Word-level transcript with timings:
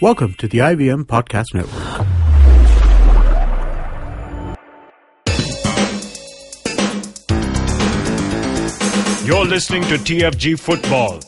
Welcome 0.00 0.34
to 0.34 0.46
the 0.46 0.58
IVM 0.58 1.06
Podcast 1.06 1.54
Network. 1.54 2.06
You're 9.26 9.44
listening 9.44 9.82
to 9.82 9.96
TFG 9.96 10.60
Football. 10.60 11.18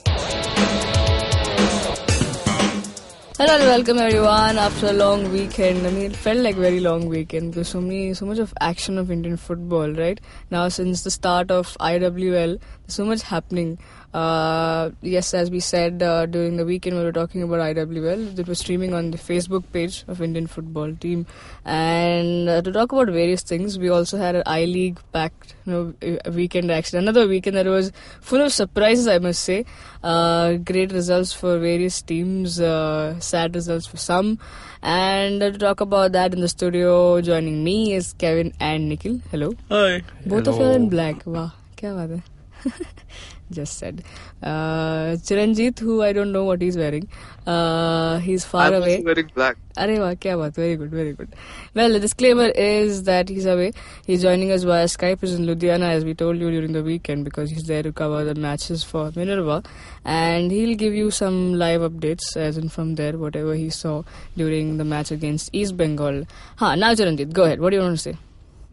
Hello 3.41 3.55
and 3.55 3.65
welcome 3.65 3.99
everyone 3.99 4.59
after 4.59 4.89
a 4.89 4.93
long 4.93 5.33
weekend. 5.33 5.87
I 5.87 5.91
mean, 5.91 6.11
it 6.11 6.15
felt 6.15 6.39
like 6.39 6.57
a 6.57 6.61
very 6.61 6.79
long 6.79 7.07
weekend 7.07 7.53
because 7.53 7.69
so 7.69 7.81
many, 7.81 8.13
so 8.13 8.27
much 8.27 8.39
of 8.39 8.53
action 8.61 8.99
of 8.99 9.11
Indian 9.11 9.37
football, 9.37 9.91
right? 9.95 10.21
Now, 10.51 10.69
since 10.69 11.03
the 11.05 11.11
start 11.11 11.51
of 11.51 11.75
IWL, 11.81 12.61
there's 12.61 12.95
so 12.95 13.07
much 13.07 13.23
happening. 13.23 13.79
Uh, 14.14 14.92
yes, 15.02 15.34
as 15.34 15.52
we 15.52 15.60
said 15.60 16.02
uh, 16.02 16.26
during 16.26 16.56
the 16.56 16.64
weekend, 16.64 16.96
we 16.96 17.04
were 17.04 17.12
talking 17.12 17.44
about 17.44 17.60
IWL. 17.60 18.40
It 18.40 18.48
was 18.48 18.60
streaming 18.60 18.94
on 18.94 19.12
the 19.12 19.18
Facebook 19.18 19.64
page 19.74 20.06
of 20.08 20.22
Indian 20.22 20.48
football 20.48 20.94
team, 20.96 21.26
and 21.66 22.48
uh, 22.48 22.62
to 22.62 22.72
talk 22.72 22.94
about 22.94 23.10
various 23.10 23.42
things, 23.42 23.78
we 23.78 23.90
also 23.90 24.18
had 24.18 24.36
an 24.36 24.44
I 24.46 24.64
League 24.64 25.00
packed, 25.12 25.56
you 25.66 25.74
know, 25.74 26.30
weekend 26.32 26.72
action. 26.72 26.98
Another 26.98 27.28
weekend 27.28 27.58
that 27.58 27.66
was 27.66 27.92
full 28.22 28.40
of 28.42 28.54
surprises, 28.54 29.10
I 29.10 29.18
must 29.18 29.44
say. 29.44 29.66
Uh, 30.02 30.54
great 30.54 30.94
results 30.94 31.34
for 31.34 31.60
various 31.60 32.02
teams, 32.02 32.62
uh, 32.62 33.20
sad 33.20 33.54
results 33.54 33.86
for 33.86 33.98
some. 33.98 34.40
And 34.82 35.44
uh, 35.44 35.52
to 35.52 35.58
talk 35.58 35.82
about 35.82 36.14
that 36.14 36.34
in 36.34 36.40
the 36.40 36.48
studio, 36.48 37.20
joining 37.20 37.66
me 37.66 37.94
is 37.94 38.14
Kevin 38.14 38.54
and 38.62 38.88
Nikhil. 38.88 39.20
Hello. 39.30 39.56
Hi. 39.70 40.04
Both 40.26 40.48
of 40.48 40.58
you 40.58 40.64
are 40.64 40.72
in 40.72 40.88
black. 40.88 41.26
Wow, 41.26 41.52
क्या 41.78 41.94
बात 41.94 42.10
है? 42.12 42.24
Just 43.53 43.79
said. 43.79 44.05
Uh, 44.41 45.17
Chiranjit, 45.27 45.81
who 45.81 46.03
I 46.05 46.13
don't 46.13 46.31
know 46.31 46.45
what 46.45 46.63
he's 46.63 46.77
wearing. 46.77 47.09
Uh, 47.45 48.19
he's 48.19 48.45
far 48.45 48.67
I'm 48.67 48.75
away. 48.75 48.93
also 48.99 49.05
wearing 49.07 49.31
black. 49.35 49.57
Arey 49.77 49.99
wah, 49.99 50.15
kya 50.15 50.37
baat. 50.39 50.55
Very 50.55 50.77
good, 50.77 50.91
very 50.93 51.15
good. 51.15 51.35
Well, 51.75 51.91
the 51.93 51.99
disclaimer 51.99 52.47
is 52.47 53.03
that 53.05 53.29
he's 53.29 53.47
away. 53.47 53.73
He's 54.07 54.23
joining 54.23 54.53
us 54.53 54.63
via 54.63 54.85
Skype. 54.85 55.21
He's 55.23 55.35
in 55.35 55.47
Ludhiana, 55.47 55.91
as 55.91 56.05
we 56.05 56.15
told 56.15 56.39
you 56.39 56.49
during 56.53 56.71
the 56.73 56.85
weekend, 56.85 57.25
because 57.25 57.51
he's 57.51 57.65
there 57.65 57.83
to 57.83 57.93
cover 57.93 58.23
the 58.23 58.37
matches 58.37 58.85
for 58.85 59.11
Minerva. 59.17 59.65
And 60.05 60.53
he'll 60.53 60.77
give 60.77 60.95
you 60.95 61.11
some 61.11 61.55
live 61.55 61.81
updates, 61.81 62.37
as 62.37 62.57
in 62.57 62.69
from 62.69 62.95
there, 62.95 63.19
whatever 63.19 63.55
he 63.57 63.69
saw 63.69 64.05
during 64.37 64.77
the 64.77 64.85
match 64.85 65.11
against 65.11 65.51
East 65.53 65.77
Bengal. 65.77 66.25
Ha, 66.59 66.77
now 66.77 66.95
Chiranjit, 66.95 67.33
go 67.33 67.45
ahead. 67.47 67.61
What 67.61 67.71
do 67.71 67.77
you 67.79 67.83
want 67.83 67.97
to 67.97 68.03
say? 68.13 68.17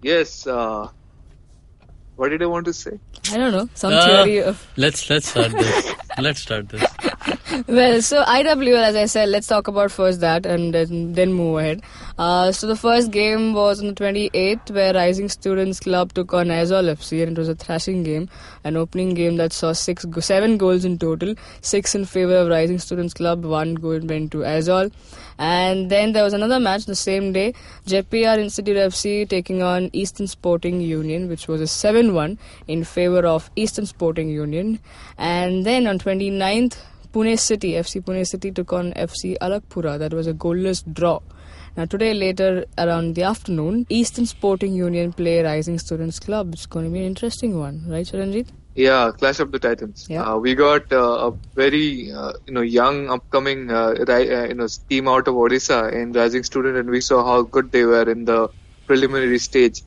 Yes. 0.03 0.45
Uh, 0.45 0.89
what 2.17 2.29
did 2.29 2.43
I 2.43 2.47
want 2.47 2.65
to 2.65 2.73
say? 2.73 2.99
I 3.31 3.37
don't 3.37 3.51
know. 3.57 3.69
Some 3.73 3.93
Uh, 3.93 4.05
theory 4.05 4.37
of 4.51 4.65
Let's 4.75 5.09
let's 5.09 5.29
start 5.29 5.51
this. 5.51 5.93
let's 6.27 6.41
start 6.41 6.69
this. 6.69 6.83
Well, 7.65 8.01
so 8.01 8.23
IWL, 8.23 8.83
as 8.83 8.95
I 8.95 9.05
said, 9.05 9.29
let's 9.29 9.47
talk 9.47 9.67
about 9.67 9.89
first 9.89 10.19
that 10.19 10.45
and 10.45 10.73
then, 10.73 11.33
move 11.33 11.57
ahead. 11.57 11.81
Uh, 12.17 12.51
so 12.51 12.67
the 12.67 12.75
first 12.75 13.09
game 13.09 13.53
was 13.53 13.79
on 13.79 13.87
the 13.87 13.93
28th, 13.93 14.69
where 14.71 14.93
Rising 14.93 15.27
Students 15.27 15.79
Club 15.79 16.13
took 16.13 16.33
on 16.33 16.47
Aizawl 16.47 16.91
FC, 16.95 17.23
and 17.23 17.35
it 17.35 17.39
was 17.39 17.49
a 17.49 17.55
thrashing 17.55 18.03
game, 18.03 18.29
an 18.63 18.77
opening 18.77 19.15
game 19.15 19.37
that 19.37 19.53
saw 19.53 19.73
six, 19.73 20.05
seven 20.19 20.57
goals 20.57 20.85
in 20.85 20.99
total, 20.99 21.33
six 21.61 21.95
in 21.95 22.05
favor 22.05 22.35
of 22.35 22.49
Rising 22.49 22.77
Students 22.77 23.13
Club, 23.13 23.43
one 23.43 23.73
goal 23.75 23.99
went 24.03 24.31
to 24.33 24.39
Aizawl. 24.39 24.91
And 25.39 25.89
then 25.89 26.13
there 26.13 26.23
was 26.23 26.33
another 26.33 26.59
match 26.59 26.85
the 26.85 26.95
same 26.95 27.31
day, 27.33 27.53
JPR 27.85 28.37
Institute 28.37 28.77
FC 28.77 29.27
taking 29.27 29.63
on 29.63 29.89
Eastern 29.93 30.27
Sporting 30.27 30.81
Union, 30.81 31.27
which 31.27 31.47
was 31.47 31.61
a 31.61 31.65
7-1 31.65 32.37
in 32.67 32.83
favor 32.83 33.25
of 33.25 33.49
Eastern 33.55 33.85
Sporting 33.85 34.29
Union. 34.29 34.79
And 35.17 35.65
then 35.65 35.87
on 35.87 35.99
29th, 35.99 36.77
Pune 37.11 37.37
City, 37.39 37.71
FC 37.73 38.01
Pune 38.01 38.25
City 38.25 38.51
took 38.51 38.73
on 38.73 38.93
FC 38.93 39.37
Alakhpura. 39.39 39.97
That 39.99 40.13
was 40.13 40.27
a 40.27 40.33
goalless 40.33 40.83
draw. 40.93 41.19
Now 41.75 41.85
today 41.85 42.13
later 42.13 42.65
around 42.77 43.15
the 43.15 43.23
afternoon, 43.23 43.85
Eastern 43.89 44.25
Sporting 44.25 44.73
Union 44.73 45.13
play 45.13 45.43
Rising 45.43 45.77
Students 45.77 46.19
Club. 46.19 46.53
It's 46.53 46.65
going 46.65 46.85
to 46.85 46.91
be 46.91 46.99
an 46.99 47.05
interesting 47.05 47.59
one, 47.59 47.83
right, 47.87 48.05
Chiranjit? 48.05 48.47
Yeah, 48.73 49.11
Clash 49.17 49.39
of 49.39 49.51
the 49.51 49.59
Titans. 49.59 50.05
Yeah. 50.07 50.23
Uh, 50.23 50.37
we 50.37 50.53
got 50.53 50.91
uh, 50.93 51.27
a 51.27 51.31
very 51.55 52.11
uh, 52.11 52.33
you 52.45 52.53
know 52.53 52.61
young 52.61 53.09
upcoming 53.09 53.71
uh, 53.71 53.95
ri- 54.07 54.31
uh, 54.35 54.45
you 54.45 54.53
know 54.53 54.67
team 54.89 55.07
out 55.07 55.27
of 55.27 55.33
Odisha 55.33 55.91
in 55.91 56.13
Rising 56.13 56.43
Student, 56.43 56.77
and 56.77 56.89
we 56.89 57.01
saw 57.01 57.23
how 57.25 57.41
good 57.41 57.71
they 57.71 57.85
were 57.85 58.09
in 58.09 58.25
the 58.25 58.49
preliminary 58.85 59.39
stage. 59.39 59.81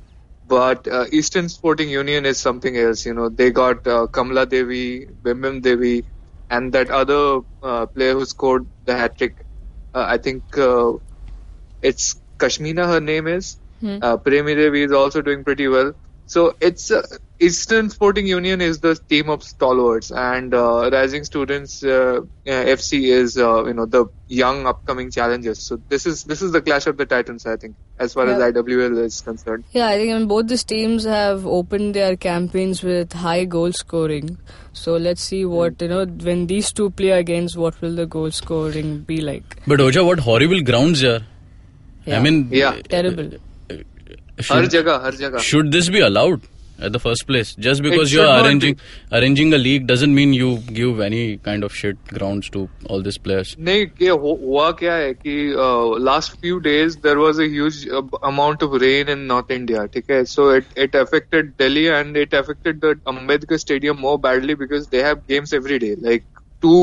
But 0.48 0.88
uh, 0.88 1.04
Eastern 1.12 1.48
Sporting 1.48 1.88
Union 1.88 2.26
is 2.26 2.38
something 2.38 2.76
else. 2.76 3.06
You 3.06 3.14
know, 3.14 3.28
they 3.28 3.53
got 3.53 3.86
uh, 3.86 4.09
Kamala 4.09 4.47
Devi, 4.47 5.06
Bembem 5.06 5.62
Devi, 5.62 6.04
and 6.50 6.72
that 6.74 6.90
other 6.90 7.40
uh, 7.62 7.86
player 7.86 8.14
who 8.14 8.26
scored 8.26 8.66
the 8.84 8.96
hat 8.96 9.16
trick. 9.18 9.44
Uh, 9.94 10.04
I 10.08 10.18
think 10.18 10.44
uh, 10.58 10.94
it's 11.82 12.20
Kashmina. 12.38 12.86
Her 12.86 13.00
name 13.00 13.26
is. 13.28 13.58
Hmm. 13.80 13.98
Uh, 14.02 14.16
is 14.84 14.92
also 14.92 15.22
doing 15.22 15.44
pretty 15.44 15.68
well. 15.68 15.94
So 16.30 16.54
it's 16.60 16.92
uh, 16.92 17.02
Eastern 17.41 17.91
Sporting 17.91 18.28
Union 18.28 18.60
is 18.60 18.78
the 18.78 18.94
team 18.94 19.28
of 19.28 19.42
stalwarts, 19.42 20.12
and 20.12 20.54
uh, 20.54 20.88
Rising 20.92 21.24
Students 21.24 21.82
uh, 21.82 22.20
uh, 22.46 22.50
FC 22.74 23.00
is 23.14 23.36
uh, 23.36 23.64
you 23.64 23.74
know 23.74 23.86
the 23.86 24.04
young 24.28 24.64
upcoming 24.72 25.10
challengers. 25.10 25.58
So 25.58 25.80
this 25.88 26.06
is 26.06 26.22
this 26.22 26.41
is 26.41 26.52
the 26.52 26.62
clash 26.62 26.86
of 26.86 26.98
the 26.98 27.06
titans, 27.14 27.46
I 27.46 27.56
think, 27.56 27.74
as 27.98 28.14
far 28.14 28.28
Yeah. 28.28 28.36
as 28.36 28.54
IWL 28.54 29.02
is 29.06 29.20
concerned. 29.22 29.64
Yeah, 29.72 29.88
I 29.88 29.96
think 29.98 30.12
I 30.14 30.18
mean, 30.18 30.28
both 30.28 30.46
these 30.46 30.62
teams 30.62 31.02
have 31.16 31.44
opened 31.58 31.94
their 31.94 32.14
campaigns 32.28 32.84
with 32.92 33.12
high 33.26 33.44
goal 33.44 33.72
scoring. 33.72 34.38
So 34.84 34.97
let's 35.08 35.28
see 35.34 35.44
what 35.56 35.82
you 35.82 35.92
know 35.97 36.06
when 36.30 36.47
these 36.47 36.72
two 36.72 36.91
play 36.91 37.10
against. 37.18 37.56
What 37.66 37.82
will 37.82 37.97
the 38.04 38.06
goal 38.06 38.30
scoring 38.30 38.98
be 39.12 39.20
like? 39.20 39.60
But 39.66 39.80
Oja, 39.80 40.06
what 40.06 40.26
horrible 40.30 40.62
grounds 40.72 41.00
here. 41.00 41.20
Yeah. 42.06 42.18
I 42.18 42.22
mean, 42.30 42.42
Yeah. 42.64 42.82
Terrible. 42.98 43.32
Har 44.49 44.61
should, 44.61 44.71
jagah, 44.79 44.99
har 45.07 45.11
jagah. 45.23 45.39
should 45.51 45.71
this 45.71 45.89
be 45.95 46.01
allowed 46.09 46.51
at 46.79 46.91
the 46.93 46.99
first 47.01 47.25
place? 47.27 47.51
Just 47.66 47.81
because 47.83 48.09
should 48.09 48.17
you're 48.17 48.31
not 48.31 48.45
arranging 48.45 48.73
arranging 49.19 49.53
a 49.53 49.59
league 49.59 49.85
doesn't 49.91 50.13
mean 50.16 50.33
you 50.38 50.47
give 50.79 50.99
any 51.05 51.21
kind 51.47 51.67
of 51.67 51.75
shit 51.81 52.01
grounds 52.17 52.49
to 52.55 52.63
all 52.89 53.05
these 53.07 53.19
players. 53.27 53.53
नहीं 53.69 53.85
ये 54.01 54.09
who- 54.25 54.35
हुआ 54.41 54.69
क्या 54.81 54.93
है 55.03 55.13
कि 55.13 55.35
last 56.09 56.35
few 56.41 56.57
days 56.67 56.95
there 57.07 57.17
was 57.17 57.39
a 57.39 57.47
huge 57.53 57.88
amount 58.31 58.63
of 58.63 58.79
rain 58.81 59.09
in 59.09 59.19
north 59.33 59.51
India 59.51 59.85
ठीक 59.93 60.11
है 60.11 60.23
so 60.35 60.53
it 60.55 60.77
it 60.88 60.95
affected 60.95 61.51
Delhi 61.59 61.83
and 61.99 62.17
it 62.17 62.35
affected 62.35 62.79
the 62.85 62.95
Ambedkar 63.16 63.57
stadium 63.67 63.97
more 64.07 64.17
badly 64.27 64.55
because 64.66 64.88
they 64.91 65.03
have 65.03 65.21
games 65.29 65.53
every 65.53 65.79
day 65.88 65.95
like 66.07 66.23
to 66.61 66.75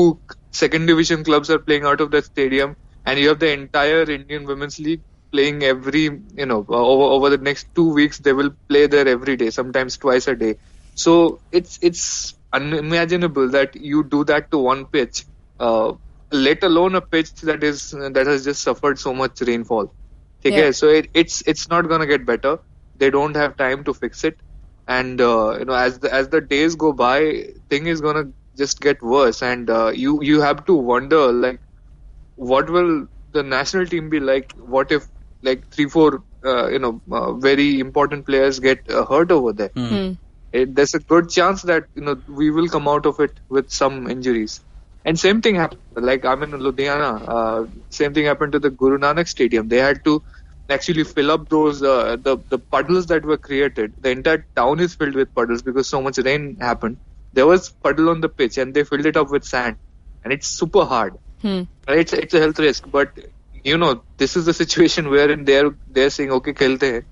second 0.57 0.89
division 0.89 1.23
clubs 1.27 1.49
are 1.53 1.61
playing 1.67 1.85
out 1.91 2.01
of 2.03 2.09
that 2.15 2.25
stadium 2.25 2.73
and 3.11 3.19
you 3.19 3.29
have 3.29 3.37
the 3.43 3.47
entire 3.53 4.01
indian 4.15 4.43
women's 4.49 4.75
league 4.87 4.99
playing 5.32 5.62
every 5.62 6.04
you 6.04 6.46
know 6.46 6.64
over 6.68 7.04
over 7.16 7.30
the 7.30 7.38
next 7.38 7.68
two 7.74 7.92
weeks 7.92 8.18
they 8.18 8.32
will 8.32 8.50
play 8.68 8.86
there 8.86 9.06
every 9.08 9.36
day 9.36 9.50
sometimes 9.50 9.96
twice 9.98 10.26
a 10.28 10.36
day. 10.36 10.56
So 10.94 11.40
it's 11.52 11.78
it's 11.82 12.34
unimaginable 12.52 13.50
that 13.50 13.76
you 13.76 14.04
do 14.04 14.24
that 14.24 14.50
to 14.50 14.58
one 14.58 14.86
pitch 14.86 15.24
uh, 15.58 15.92
let 16.32 16.62
alone 16.64 16.94
a 16.94 17.00
pitch 17.00 17.32
that 17.42 17.54
is 17.56 17.90
that 17.90 18.26
has 18.26 18.44
just 18.44 18.54
suffered 18.54 18.98
so 18.98 19.12
much 19.14 19.32
rainfall. 19.40 19.94
Okay 20.46 20.70
Yeah. 20.70 20.70
so 20.72 20.88
it, 20.88 21.08
it's 21.14 21.42
it's 21.46 21.68
not 21.68 21.88
going 21.88 22.00
to 22.00 22.06
get 22.06 22.24
better. 22.26 22.58
They 22.94 23.10
don't 23.10 23.36
have 23.36 23.56
time 23.56 23.84
to 23.84 23.94
fix 23.94 24.24
it. 24.24 24.40
And 24.86 25.20
uh, 25.20 25.56
you 25.58 25.64
know 25.64 25.74
as 25.74 25.98
the 26.00 26.12
as 26.12 26.28
the 26.28 26.40
days 26.40 26.74
go 26.76 26.92
by 26.92 27.46
thing 27.70 27.86
is 27.86 28.00
going 28.00 28.16
to 28.16 28.32
just 28.56 28.80
get 28.80 29.02
worse. 29.02 29.42
And 29.42 29.70
uh, 29.70 29.90
you 29.94 30.22
you 30.22 30.40
have 30.40 30.64
to 30.66 30.74
wonder 30.74 31.32
like 31.32 31.60
what 32.36 32.68
will 32.70 33.06
the 33.32 33.42
national 33.42 33.86
team 33.86 34.08
be 34.10 34.20
like? 34.20 34.52
What 34.56 34.90
if 34.92 35.06
like 35.42 35.64
three 35.72 35.86
four 35.88 36.22
uh, 36.44 36.68
you 36.68 36.78
know 36.78 37.00
uh, 37.10 37.32
very 37.34 37.80
important 37.80 38.26
players 38.26 38.58
get 38.60 38.80
uh, 38.90 39.04
hurt 39.06 39.30
over 39.30 39.52
there 39.52 39.70
Hmm. 39.74 40.12
it, 40.52 40.74
there's 40.74 40.94
a 40.94 41.00
good 41.00 41.28
chance 41.30 41.62
that 41.62 41.84
you 41.94 42.02
know 42.02 42.16
we 42.28 42.50
will 42.50 42.68
come 42.68 42.88
out 42.88 43.06
of 43.06 43.20
it 43.20 43.40
with 43.48 43.70
some 43.70 44.08
injuries. 44.08 44.60
And 45.04 45.18
same 45.18 45.40
thing 45.40 45.54
happened. 45.56 45.80
Like 45.96 46.24
I'm 46.24 46.42
in 46.42 46.50
Ludhiana. 46.50 47.10
Uh, 47.34 47.66
same 47.90 48.14
thing 48.14 48.24
happened 48.26 48.52
to 48.52 48.58
the 48.58 48.70
Guru 48.70 48.98
Nanak 48.98 49.28
Stadium. 49.28 49.68
They 49.68 49.78
had 49.78 50.04
to 50.04 50.22
actually 50.68 51.04
fill 51.04 51.30
up 51.30 51.48
those 51.48 51.82
uh, 51.82 52.16
the 52.16 52.38
the 52.48 52.58
puddles 52.58 53.06
that 53.06 53.24
were 53.24 53.38
created. 53.38 53.94
The 53.98 54.10
entire 54.10 54.46
town 54.56 54.80
is 54.80 54.94
filled 54.94 55.14
with 55.14 55.34
puddles 55.34 55.62
because 55.62 55.88
so 55.88 56.00
much 56.02 56.18
rain 56.18 56.56
happened. 56.60 56.98
There 57.32 57.46
was 57.46 57.70
puddle 57.82 58.08
on 58.10 58.20
the 58.20 58.28
pitch 58.28 58.58
and 58.58 58.74
they 58.74 58.84
filled 58.84 59.06
it 59.06 59.16
up 59.16 59.30
with 59.30 59.44
sand, 59.44 59.76
and 60.24 60.32
it's 60.32 60.48
super 60.48 60.84
hard. 60.84 61.16
Hmm. 61.40 61.62
It's 61.88 62.12
it's 62.12 62.34
a 62.34 62.40
health 62.40 62.58
risk, 62.58 62.84
but 62.90 63.10
you 63.68 63.78
know, 63.78 64.02
this 64.16 64.36
is 64.36 64.46
the 64.46 64.54
situation 64.54 65.10
wherein 65.16 65.44
they're 65.44 65.70
they're 65.98 66.10
saying 66.10 66.32
okay, 66.38 66.56
khelte 66.62 66.88
hai, 66.94 67.02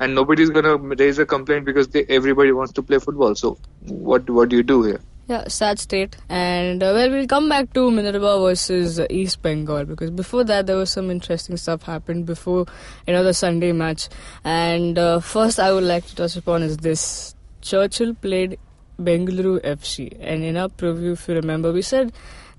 and 0.00 0.14
nobody's 0.20 0.50
gonna 0.58 0.76
raise 0.76 1.18
a 1.18 1.26
complaint 1.26 1.64
because 1.64 1.88
they, 1.88 2.04
everybody 2.20 2.52
wants 2.52 2.72
to 2.78 2.82
play 2.92 2.98
football. 3.08 3.34
So 3.34 3.58
what 4.06 4.30
what 4.38 4.54
do 4.54 4.62
you 4.62 4.70
do 4.74 4.82
here? 4.82 5.00
Yeah, 5.26 5.48
sad 5.48 5.78
state. 5.78 6.16
And 6.28 6.82
uh, 6.82 6.92
well, 6.94 7.10
we'll 7.10 7.26
come 7.26 7.48
back 7.48 7.72
to 7.72 7.90
Minerva 7.90 8.38
versus 8.40 9.00
uh, 9.00 9.06
East 9.08 9.40
Bengal 9.40 9.86
because 9.86 10.10
before 10.10 10.44
that 10.44 10.66
there 10.66 10.76
was 10.76 10.90
some 10.90 11.10
interesting 11.10 11.56
stuff 11.56 11.84
happened 11.84 12.26
before 12.26 12.66
you 13.06 13.14
know, 13.14 13.24
the 13.24 13.32
Sunday 13.32 13.72
match. 13.72 14.10
And 14.44 14.98
uh, 14.98 15.20
first, 15.20 15.58
I 15.58 15.72
would 15.72 15.84
like 15.84 16.06
to 16.08 16.14
touch 16.14 16.36
upon 16.36 16.62
is 16.62 16.76
this: 16.76 17.34
Churchill 17.62 18.12
played 18.14 18.58
Bengaluru 19.00 19.62
FC, 19.62 20.14
and 20.20 20.44
in 20.44 20.58
our 20.58 20.68
preview, 20.68 21.12
if 21.14 21.26
you 21.26 21.36
remember, 21.36 21.72
we 21.72 21.80
said 21.80 22.12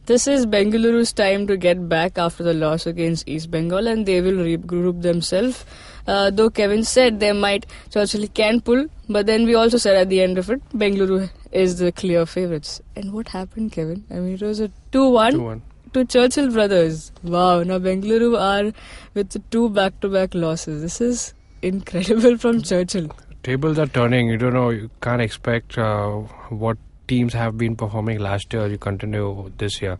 this 0.07 0.27
is 0.27 0.45
Bengaluru's 0.45 1.11
time 1.11 1.47
to 1.47 1.57
get 1.57 1.89
back 1.89 2.19
after 2.19 2.43
the 2.43 2.53
loss 2.53 2.85
against 2.85 3.27
East 3.27 3.49
Bengal, 3.49 3.87
and 3.87 4.05
they 4.05 4.21
will 4.21 4.33
regroup 4.33 5.01
themselves. 5.01 5.65
Uh, 6.05 6.29
though 6.29 6.51
Kevin 6.51 6.83
said 6.83 7.19
they 7.19 7.31
might, 7.31 7.65
Churchill 7.89 8.27
can 8.27 8.61
pull, 8.61 8.85
but 9.09 9.25
then 9.25 9.45
we 9.45 9.55
also 9.55 9.79
said 9.79 9.95
at 9.95 10.09
the 10.09 10.21
end 10.21 10.37
of 10.37 10.51
it, 10.51 10.61
Bengaluru 10.69 11.27
is 11.51 11.79
the 11.79 11.91
clear 11.91 12.27
favourites. 12.27 12.81
And 12.95 13.13
what 13.13 13.29
happened, 13.29 13.71
Kevin? 13.71 14.05
I 14.11 14.19
mean, 14.19 14.35
it 14.35 14.43
was 14.43 14.59
a 14.59 14.69
2 14.91 15.09
1 15.09 15.33
2-1. 15.33 15.61
to 15.93 16.05
Churchill 16.05 16.51
brothers. 16.51 17.11
Wow, 17.23 17.63
now 17.63 17.79
Bengaluru 17.79 18.39
are 18.39 18.73
with 19.15 19.49
two 19.49 19.69
back 19.69 19.99
to 20.01 20.09
back 20.09 20.35
losses. 20.35 20.83
This 20.83 21.01
is 21.01 21.33
incredible 21.63 22.37
from 22.37 22.61
Churchill. 22.61 23.09
Tables 23.41 23.79
are 23.79 23.87
turning. 23.87 24.29
You 24.29 24.37
don't 24.37 24.53
know. 24.53 24.69
You 24.69 24.91
can't 25.01 25.23
expect 25.23 25.79
uh, 25.79 26.11
what 26.49 26.77
teams 27.07 27.33
have 27.33 27.57
been 27.57 27.75
performing 27.75 28.19
last 28.19 28.53
year. 28.53 28.67
You 28.67 28.77
continue 28.77 29.51
this 29.57 29.81
year. 29.81 29.97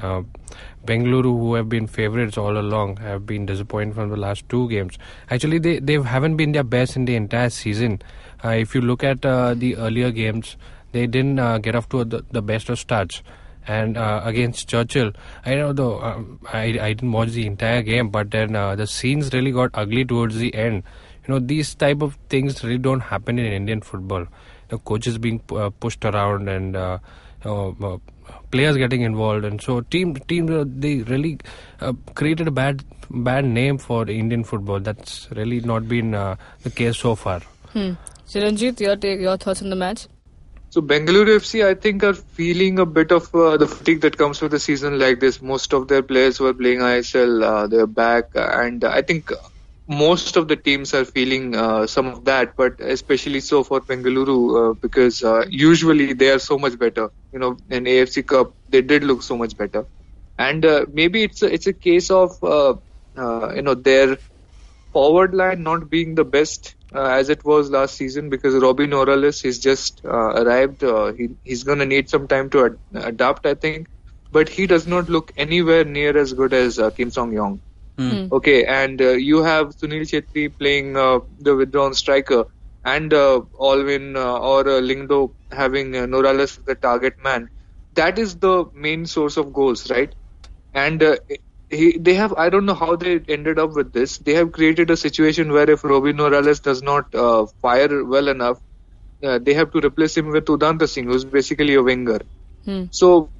Uh, 0.00 0.22
Bengaluru, 0.86 1.38
who 1.38 1.54
have 1.54 1.68
been 1.68 1.86
favourites 1.86 2.38
all 2.38 2.56
along, 2.58 2.96
have 2.96 3.26
been 3.26 3.46
disappointed 3.46 3.94
from 3.94 4.08
the 4.08 4.16
last 4.16 4.48
two 4.48 4.68
games. 4.68 4.98
Actually, 5.30 5.58
they 5.58 5.78
they 5.78 6.00
haven't 6.00 6.36
been 6.36 6.52
their 6.52 6.64
best 6.64 6.96
in 6.96 7.04
the 7.04 7.14
entire 7.14 7.50
season. 7.50 8.00
Uh, 8.44 8.50
if 8.50 8.74
you 8.74 8.80
look 8.80 9.04
at 9.04 9.24
uh, 9.24 9.54
the 9.54 9.76
earlier 9.76 10.10
games, 10.10 10.56
they 10.92 11.06
didn't 11.06 11.38
uh, 11.38 11.58
get 11.58 11.74
off 11.76 11.88
to 11.90 12.04
the, 12.04 12.24
the 12.30 12.42
best 12.42 12.68
of 12.68 12.78
starts. 12.78 13.22
And 13.66 13.96
uh, 13.96 14.22
against 14.24 14.68
Churchill, 14.68 15.12
I 15.44 15.54
know 15.54 15.72
though 15.72 16.00
um, 16.00 16.40
I 16.52 16.64
I 16.86 16.92
didn't 16.94 17.12
watch 17.12 17.30
the 17.30 17.46
entire 17.46 17.82
game, 17.82 18.08
but 18.08 18.30
then 18.30 18.56
uh, 18.56 18.74
the 18.74 18.86
scenes 18.86 19.32
really 19.32 19.52
got 19.52 19.70
ugly 19.74 20.04
towards 20.04 20.36
the 20.36 20.52
end. 20.54 20.82
You 21.26 21.34
know 21.34 21.38
these 21.38 21.74
type 21.76 22.02
of 22.02 22.18
things 22.28 22.64
really 22.64 22.78
don't 22.78 23.00
happen 23.00 23.38
in 23.38 23.52
Indian 23.52 23.80
football. 23.80 24.26
The 24.72 24.78
coaches 24.78 25.18
being 25.18 25.40
uh, 25.50 25.68
pushed 25.84 26.04
around 26.04 26.48
and 26.48 26.76
uh, 26.76 26.98
uh, 27.44 27.68
uh, 27.70 27.98
players 28.50 28.76
getting 28.76 29.02
involved, 29.02 29.44
and 29.44 29.60
so 29.60 29.80
team 29.80 30.14
team 30.32 30.48
uh, 30.60 30.64
they 30.66 30.94
really 31.02 31.38
uh, 31.80 31.92
created 32.14 32.48
a 32.48 32.50
bad 32.50 32.84
bad 33.10 33.44
name 33.44 33.78
for 33.78 34.08
Indian 34.08 34.44
football. 34.44 34.80
That's 34.80 35.28
really 35.32 35.60
not 35.60 35.88
been 35.88 36.14
uh, 36.14 36.36
the 36.62 36.70
case 36.70 36.96
so 36.96 37.14
far. 37.14 37.40
Hmm. 37.72 37.92
Chiranjit, 38.28 38.80
your 38.80 38.96
take, 38.96 39.20
your 39.20 39.36
thoughts 39.36 39.62
on 39.62 39.70
the 39.70 39.76
match? 39.76 40.06
So 40.70 40.80
Bengaluru 40.80 41.36
FC, 41.38 41.66
I 41.66 41.74
think, 41.74 42.02
are 42.02 42.14
feeling 42.14 42.78
a 42.78 42.86
bit 42.86 43.12
of 43.12 43.34
uh, 43.34 43.58
the 43.58 43.66
fatigue 43.66 44.00
that 44.02 44.16
comes 44.16 44.40
with 44.40 44.54
a 44.54 44.58
season 44.58 44.98
like 44.98 45.20
this. 45.20 45.42
Most 45.42 45.74
of 45.74 45.88
their 45.88 46.02
players 46.02 46.38
who 46.38 46.46
are 46.46 46.54
playing 46.54 46.78
ISL, 46.78 47.42
uh, 47.44 47.66
they're 47.66 47.86
back, 47.86 48.30
and 48.34 48.82
I 48.84 49.02
think 49.02 49.32
most 49.98 50.36
of 50.36 50.48
the 50.48 50.56
teams 50.56 50.94
are 50.94 51.04
feeling 51.04 51.54
uh, 51.56 51.86
some 51.86 52.06
of 52.06 52.24
that. 52.24 52.56
But 52.56 52.80
especially 52.80 53.40
so 53.40 53.62
for 53.64 53.80
Bengaluru, 53.80 54.38
uh, 54.70 54.74
because 54.80 55.22
uh, 55.22 55.44
usually 55.48 56.12
they 56.14 56.30
are 56.30 56.38
so 56.38 56.58
much 56.58 56.78
better. 56.78 57.10
You 57.32 57.38
know, 57.40 57.56
in 57.70 57.86
AFC 57.86 58.22
Cup, 58.22 58.54
they 58.68 58.82
did 58.82 59.04
look 59.04 59.22
so 59.22 59.36
much 59.36 59.56
better, 59.56 59.86
and 60.38 60.64
uh, 60.64 60.86
maybe 60.92 61.22
it's 61.22 61.42
a, 61.42 61.52
it's 61.52 61.66
a 61.66 61.72
case 61.72 62.10
of 62.10 62.32
uh, 62.42 62.74
uh, 63.16 63.52
you 63.54 63.62
know 63.62 63.74
their 63.74 64.16
forward 64.92 65.34
line 65.34 65.62
not 65.62 65.90
being 65.90 66.14
the 66.14 66.24
best 66.24 66.76
as 66.94 67.28
it 67.30 67.44
was 67.44 67.70
last 67.70 67.96
season 67.96 68.28
because 68.30 68.54
Robin 68.54 68.90
Norales 68.90 69.42
has 69.44 69.58
just 69.58 70.00
arrived. 70.04 70.82
He, 71.16 71.28
he's 71.44 71.64
going 71.64 71.78
to 71.78 71.86
need 71.86 72.08
some 72.08 72.26
time 72.28 72.50
to 72.50 72.64
ad- 72.66 73.04
adapt, 73.04 73.46
I 73.46 73.54
think. 73.54 73.88
But 74.30 74.48
he 74.48 74.66
does 74.66 74.86
not 74.86 75.08
look 75.08 75.32
anywhere 75.36 75.84
near 75.84 76.16
as 76.16 76.32
good 76.34 76.52
as 76.54 76.80
Kim 76.96 77.10
Song 77.10 77.32
Yong. 77.32 77.60
Okay, 78.32 78.64
and 78.64 79.00
uh, 79.00 79.10
you 79.10 79.42
have 79.42 79.68
Sunil 79.76 80.02
Chhetri 80.10 80.52
playing 80.58 80.96
uh, 80.96 81.20
the 81.38 81.54
withdrawn 81.54 81.94
striker, 81.94 82.44
and 82.84 83.12
uh, 83.12 83.40
Alvin 83.60 84.16
uh, 84.16 84.38
or 84.38 84.60
uh, 84.68 84.80
Lyngdoh 84.80 85.32
having 85.50 85.94
uh, 85.96 86.06
Norales 86.06 86.58
as 86.58 86.64
the 86.64 86.74
target 86.74 87.14
man. 87.22 87.48
That 87.94 88.18
is 88.18 88.36
the 88.38 88.66
main 88.74 89.06
source 89.06 89.36
of 89.36 89.52
goals, 89.52 89.90
right? 89.90 90.14
And 90.72 91.02
uh, 91.02 91.16
he, 91.70 91.96
they 91.98 92.14
have 92.14 92.32
I 92.34 92.48
don't 92.50 92.66
know 92.66 92.74
how 92.74 92.96
they 92.96 93.20
ended 93.28 93.58
up 93.58 93.74
with 93.74 93.92
this. 93.92 94.18
They 94.18 94.34
have 94.34 94.52
created 94.52 94.90
a 94.90 94.96
situation 94.96 95.52
where 95.52 95.68
if 95.70 95.84
Robin 95.84 96.16
Norales 96.16 96.62
does 96.62 96.82
not 96.82 97.14
uh, 97.14 97.46
fire 97.60 98.04
well 98.04 98.28
enough, 98.28 98.58
uh, 99.22 99.38
they 99.38 99.54
have 99.54 99.70
to 99.72 99.80
replace 99.84 100.16
him 100.16 100.28
with 100.30 100.44
Udanta 100.46 100.88
Singh, 100.88 101.06
who's 101.06 101.24
basically 101.24 101.74
a 101.74 101.82
winger. 101.82 102.20
Hmm. 102.64 102.84
So 102.90 103.30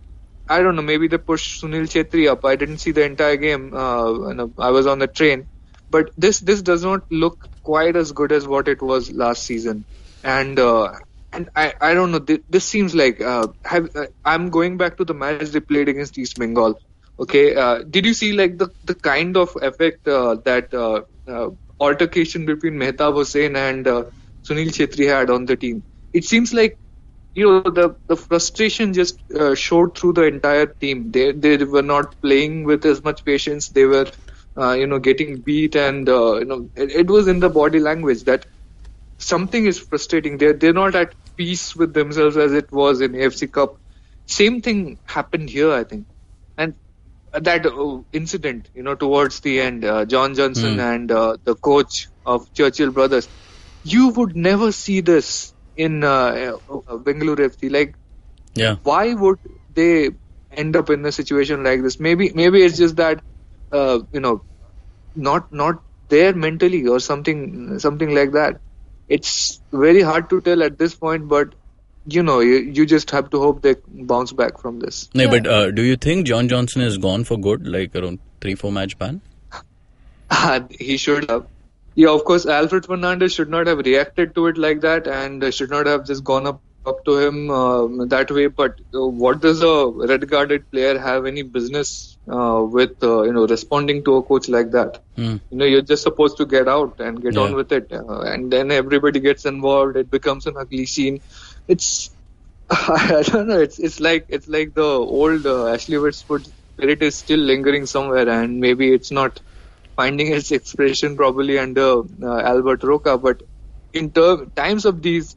I 0.48 0.62
don't 0.62 0.76
know. 0.76 0.82
Maybe 0.82 1.08
they 1.08 1.18
pushed 1.18 1.62
Sunil 1.62 1.82
Chhetri 1.82 2.28
up. 2.28 2.44
I 2.44 2.56
didn't 2.56 2.78
see 2.78 2.90
the 2.90 3.04
entire 3.04 3.36
game. 3.36 3.72
Uh, 3.74 4.46
I 4.58 4.70
was 4.70 4.86
on 4.86 4.98
the 4.98 5.06
train, 5.06 5.46
but 5.90 6.10
this 6.16 6.40
this 6.40 6.62
does 6.62 6.84
not 6.84 7.10
look 7.10 7.48
quite 7.62 7.96
as 7.96 8.12
good 8.12 8.32
as 8.32 8.46
what 8.46 8.68
it 8.68 8.82
was 8.82 9.10
last 9.12 9.44
season. 9.44 9.84
And 10.24 10.58
uh, 10.58 10.94
and 11.32 11.48
I, 11.56 11.72
I 11.80 11.94
don't 11.94 12.10
know. 12.12 12.18
This, 12.18 12.40
this 12.50 12.64
seems 12.64 12.94
like 12.94 13.20
uh, 13.20 13.48
have, 13.64 13.94
uh, 13.96 14.06
I'm 14.24 14.50
going 14.50 14.76
back 14.76 14.96
to 14.98 15.04
the 15.04 15.14
match 15.14 15.50
they 15.50 15.60
played 15.60 15.88
against 15.88 16.18
East 16.18 16.38
Bengal. 16.38 16.78
Okay, 17.18 17.54
uh, 17.54 17.82
did 17.82 18.04
you 18.04 18.14
see 18.14 18.32
like 18.32 18.58
the 18.58 18.68
the 18.84 18.94
kind 18.94 19.36
of 19.36 19.56
effect 19.62 20.06
uh, 20.08 20.36
that 20.44 20.74
altercation 21.80 22.46
between 22.46 22.74
Mehtab 22.74 23.14
Hussain 23.14 23.56
and 23.56 23.86
Sunil 23.86 24.72
Chhetri 24.76 25.06
had 25.06 25.30
on 25.30 25.46
the 25.46 25.56
team? 25.56 25.82
It 26.12 26.24
seems 26.24 26.52
like 26.52 26.78
you 27.34 27.46
know 27.46 27.70
the 27.70 27.94
the 28.06 28.16
frustration 28.16 28.92
just 28.92 29.18
uh, 29.32 29.54
showed 29.54 29.96
through 29.96 30.14
the 30.14 30.24
entire 30.24 30.66
team. 30.66 31.10
They 31.10 31.32
they 31.32 31.56
were 31.64 31.82
not 31.82 32.20
playing 32.20 32.64
with 32.64 32.84
as 32.84 33.02
much 33.02 33.24
patience. 33.24 33.68
They 33.68 33.84
were 33.84 34.06
uh, 34.56 34.72
you 34.72 34.86
know 34.86 34.98
getting 34.98 35.40
beat, 35.40 35.76
and 35.76 36.08
uh, 36.08 36.36
you 36.38 36.44
know 36.44 36.70
it, 36.76 36.90
it 36.90 37.06
was 37.06 37.28
in 37.28 37.40
the 37.40 37.48
body 37.48 37.80
language 37.80 38.24
that 38.24 38.46
something 39.18 39.66
is 39.66 39.78
frustrating. 39.78 40.38
They're 40.38 40.52
they're 40.52 40.72
not 40.72 40.94
at 40.94 41.14
peace 41.36 41.74
with 41.74 41.94
themselves 41.94 42.36
as 42.36 42.52
it 42.52 42.70
was 42.70 43.00
in 43.00 43.12
AFC 43.12 43.50
Cup. 43.50 43.78
Same 44.26 44.60
thing 44.60 44.98
happened 45.04 45.48
here, 45.48 45.72
I 45.72 45.84
think, 45.84 46.06
and 46.56 46.74
that 47.32 47.66
uh, 47.66 48.02
incident, 48.12 48.68
you 48.74 48.82
know, 48.82 48.94
towards 48.94 49.40
the 49.40 49.60
end, 49.60 49.84
uh, 49.84 50.04
John 50.04 50.34
Johnson 50.34 50.78
and 50.80 51.10
uh, 51.10 51.36
the 51.42 51.54
coach 51.54 52.08
of 52.26 52.52
Churchill 52.52 52.90
Brothers, 52.90 53.28
you 53.82 54.08
would 54.10 54.36
never 54.36 54.70
see 54.70 55.00
this 55.00 55.51
in 55.76 56.04
uh, 56.04 56.52
uh, 56.68 56.96
Bengaluru 57.08 57.50
FC. 57.50 57.70
Like, 57.70 57.94
Yeah. 58.54 58.76
why 58.82 59.14
would 59.14 59.38
they 59.74 60.10
end 60.50 60.76
up 60.76 60.90
in 60.90 61.04
a 61.06 61.12
situation 61.12 61.64
like 61.64 61.82
this? 61.82 61.98
Maybe, 61.98 62.32
maybe 62.34 62.62
it's 62.62 62.76
just 62.76 62.96
that, 62.96 63.22
uh, 63.70 64.00
you 64.12 64.20
know, 64.20 64.42
not 65.14 65.52
not 65.52 65.82
there 66.08 66.34
mentally 66.34 66.86
or 66.86 67.00
something, 67.00 67.78
something 67.78 68.14
like 68.14 68.32
that. 68.32 68.60
It's 69.08 69.60
very 69.72 70.02
hard 70.02 70.30
to 70.30 70.40
tell 70.40 70.62
at 70.62 70.78
this 70.78 70.94
point, 70.94 71.28
but 71.28 71.54
you 72.06 72.22
know, 72.22 72.40
you, 72.40 72.56
you 72.56 72.84
just 72.84 73.10
have 73.10 73.30
to 73.30 73.38
hope 73.38 73.62
they 73.62 73.76
bounce 73.86 74.32
back 74.32 74.58
from 74.58 74.80
this. 74.80 75.08
No, 75.14 75.28
but 75.28 75.46
uh, 75.46 75.70
do 75.70 75.82
you 75.82 75.96
think 75.96 76.26
John 76.26 76.48
Johnson 76.48 76.82
is 76.82 76.98
gone 76.98 77.24
for 77.24 77.38
good, 77.38 77.66
like 77.66 77.94
around 77.94 78.18
three, 78.40 78.54
four 78.54 78.72
match 78.72 78.98
ban? 78.98 79.20
he 80.70 80.96
should 80.96 81.30
have. 81.30 81.46
Yeah, 81.94 82.10
of 82.10 82.24
course, 82.24 82.46
Alfred 82.46 82.84
Fernandes 82.84 83.34
should 83.34 83.48
not 83.50 83.66
have 83.66 83.78
reacted 83.78 84.34
to 84.34 84.46
it 84.46 84.58
like 84.58 84.80
that 84.82 85.06
and 85.06 85.52
should 85.52 85.70
not 85.70 85.86
have 85.86 86.06
just 86.06 86.24
gone 86.24 86.46
up 86.46 86.60
up 86.84 87.04
to 87.04 87.16
him 87.18 87.50
um, 87.50 88.08
that 88.08 88.30
way. 88.30 88.46
But 88.46 88.80
uh, 88.94 89.06
what 89.06 89.40
does 89.40 89.62
a 89.62 89.86
red-carded 89.86 90.70
player 90.70 90.98
have 90.98 91.26
any 91.26 91.42
business 91.42 92.16
uh, 92.28 92.64
with, 92.68 93.02
uh, 93.02 93.22
you 93.22 93.32
know, 93.32 93.46
responding 93.46 94.02
to 94.04 94.16
a 94.16 94.22
coach 94.22 94.48
like 94.48 94.72
that? 94.72 95.02
Hmm. 95.16 95.36
You 95.50 95.58
know, 95.58 95.64
you're 95.64 95.82
just 95.82 96.02
supposed 96.02 96.38
to 96.38 96.46
get 96.46 96.68
out 96.68 96.98
and 97.00 97.22
get 97.22 97.36
Yeah. 97.36 97.40
on 97.42 97.54
with 97.54 97.72
it, 97.72 97.92
uh, 97.92 98.20
and 98.22 98.50
then 98.52 98.70
everybody 98.72 99.20
gets 99.20 99.44
involved. 99.44 99.96
It 99.96 100.10
becomes 100.10 100.46
an 100.46 100.56
ugly 100.56 100.86
scene. 100.86 101.20
It's 101.68 102.10
I 102.70 103.22
don't 103.26 103.48
know. 103.48 103.60
It's 103.60 103.78
it's 103.78 104.00
like 104.00 104.26
it's 104.28 104.48
like 104.48 104.74
the 104.74 104.82
old 105.18 105.46
uh, 105.46 105.68
Ashley 105.68 105.98
Westwood 105.98 106.46
spirit 106.46 107.02
is 107.02 107.14
still 107.16 107.38
lingering 107.40 107.86
somewhere, 107.86 108.28
and 108.28 108.60
maybe 108.60 108.92
it's 108.92 109.10
not 109.10 109.40
finding 109.96 110.28
its 110.32 110.50
expression 110.50 111.16
probably 111.16 111.58
under 111.58 112.00
uh, 112.22 112.40
Albert 112.40 112.82
Roca. 112.84 113.18
But 113.18 113.42
in 113.92 114.10
term, 114.12 114.50
times 114.56 114.84
of 114.84 115.02
these, 115.02 115.36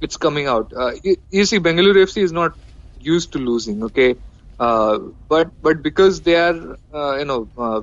it's 0.00 0.16
coming 0.16 0.46
out. 0.46 0.72
Uh, 0.76 0.92
you, 1.30 1.44
see, 1.44 1.58
Bengaluru 1.58 2.02
FC 2.02 2.22
is 2.22 2.32
not 2.32 2.52
used 2.98 3.32
to 3.32 3.38
losing. 3.38 3.82
Okay, 3.84 4.16
uh, 4.58 4.98
but 5.28 5.50
but 5.60 5.82
because 5.82 6.22
they 6.22 6.36
are, 6.36 6.76
uh, 6.92 7.16
you 7.18 7.24
know. 7.24 7.50
Uh, 7.56 7.82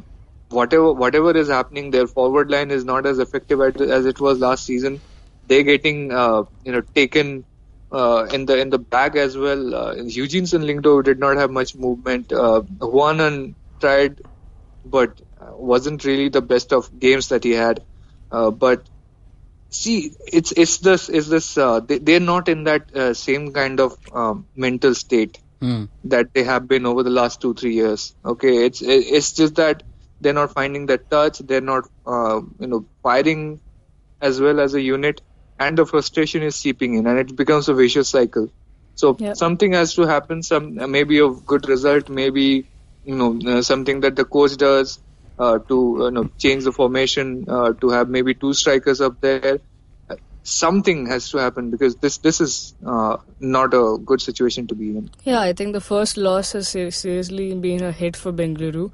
Whatever 0.52 0.94
whatever 0.94 1.36
is 1.38 1.48
happening, 1.48 1.92
their 1.92 2.08
forward 2.08 2.50
line 2.50 2.72
is 2.72 2.84
not 2.84 3.06
as 3.06 3.20
effective 3.20 3.62
as, 3.62 4.06
it 4.06 4.20
was 4.20 4.40
last 4.40 4.66
season. 4.66 5.02
They're 5.46 5.64
getting 5.64 6.12
uh, 6.12 6.44
you 6.64 6.72
know 6.72 6.82
taken 6.96 7.46
uh, 7.92 8.28
in 8.32 8.46
the 8.46 8.58
in 8.60 8.70
the 8.70 8.80
bag 8.80 9.16
as 9.16 9.38
well. 9.38 9.76
Uh, 9.76 9.96
Eugeneson 9.96 10.64
Lyngdoh 10.66 11.04
did 11.04 11.20
not 11.20 11.38
have 11.38 11.52
much 11.52 11.76
movement. 11.76 12.32
Uh, 12.32 12.62
Juanan 12.80 13.56
tried, 13.80 14.22
but 14.84 15.22
wasn't 15.54 16.04
really 16.06 16.30
the 16.30 16.42
best 16.42 16.74
of 16.74 16.90
games 17.00 17.30
that 17.30 17.44
he 17.44 17.52
had. 17.52 17.84
Uh, 18.32 18.52
but 18.52 18.90
see, 19.72 20.14
it's 20.32 20.52
it's 20.52 20.78
this 20.80 21.10
is 21.10 21.30
this 21.30 21.58
uh, 21.58 21.80
they, 21.82 22.00
they're 22.00 22.20
not 22.20 22.48
in 22.50 22.64
that 22.66 22.94
uh, 22.96 23.14
same 23.14 23.54
kind 23.54 23.80
of 23.80 23.98
um, 24.14 24.48
mental 24.56 24.94
state 24.96 25.40
Hmm. 25.62 25.86
that 26.04 26.34
they 26.34 26.44
have 26.44 26.68
been 26.68 26.86
over 26.86 27.04
the 27.04 27.10
last 27.10 27.42
two 27.42 27.54
three 27.54 27.74
years. 27.76 28.16
Okay, 28.26 28.66
it's 28.66 28.82
it's 28.82 29.34
just 29.34 29.56
that 29.56 29.84
they're 30.22 30.34
not 30.34 30.54
finding 30.54 30.88
that 30.88 31.10
touch. 31.10 31.40
They're 31.40 31.62
not 31.74 31.86
uh, 32.06 32.42
you 32.60 32.68
know 32.68 32.86
firing 33.04 33.62
as 34.22 34.40
well 34.42 34.60
as 34.60 34.74
a 34.74 34.82
unit, 34.82 35.22
and 35.60 35.78
the 35.78 35.86
frustration 35.86 36.44
is 36.44 36.56
seeping 36.56 36.96
in, 36.96 37.08
and 37.08 37.20
it 37.20 37.36
becomes 37.36 37.70
a 37.70 37.74
vicious 37.74 38.10
cycle. 38.10 38.50
So 38.96 39.20
Yep. 39.20 39.34
something 39.34 39.74
has 39.74 39.94
to 39.96 40.04
happen. 40.08 40.44
Some 40.44 40.92
maybe 40.92 41.20
a 41.20 41.30
good 41.30 41.68
result, 41.68 42.10
maybe 42.10 42.70
you 43.04 43.16
know 43.16 43.40
uh, 43.58 43.62
something 43.62 44.02
that 44.02 44.16
the 44.16 44.26
coach 44.26 44.58
does 44.58 45.00
uh, 45.40 45.58
to 45.70 45.76
you 46.04 46.12
know 46.12 46.30
change 46.38 46.64
the 46.66 46.72
formation 46.72 47.46
uh, 47.48 47.74
to 47.82 47.90
have 47.90 48.10
maybe 48.10 48.34
two 48.34 48.54
strikers 48.54 49.02
up 49.02 49.20
there. 49.22 49.60
Uh, 50.10 50.16
Something 50.44 51.06
has 51.08 51.30
to 51.32 51.38
happen 51.38 51.70
because 51.72 51.96
this 51.98 52.18
this 52.20 52.40
is 52.42 52.74
uh, 52.86 53.18
not 53.40 53.74
a 53.74 53.98
good 54.12 54.22
situation 54.22 54.68
to 54.68 54.76
be 54.76 54.92
in. 54.98 55.10
Yeah, 55.24 55.42
I 55.42 55.54
think 55.54 55.74
the 55.74 55.82
first 55.82 56.18
loss 56.18 56.54
has 56.54 56.70
seriously 56.70 57.54
been 57.66 57.84
a 57.84 57.92
hit 57.92 58.16
for 58.22 58.32
Bengaluru, 58.34 58.86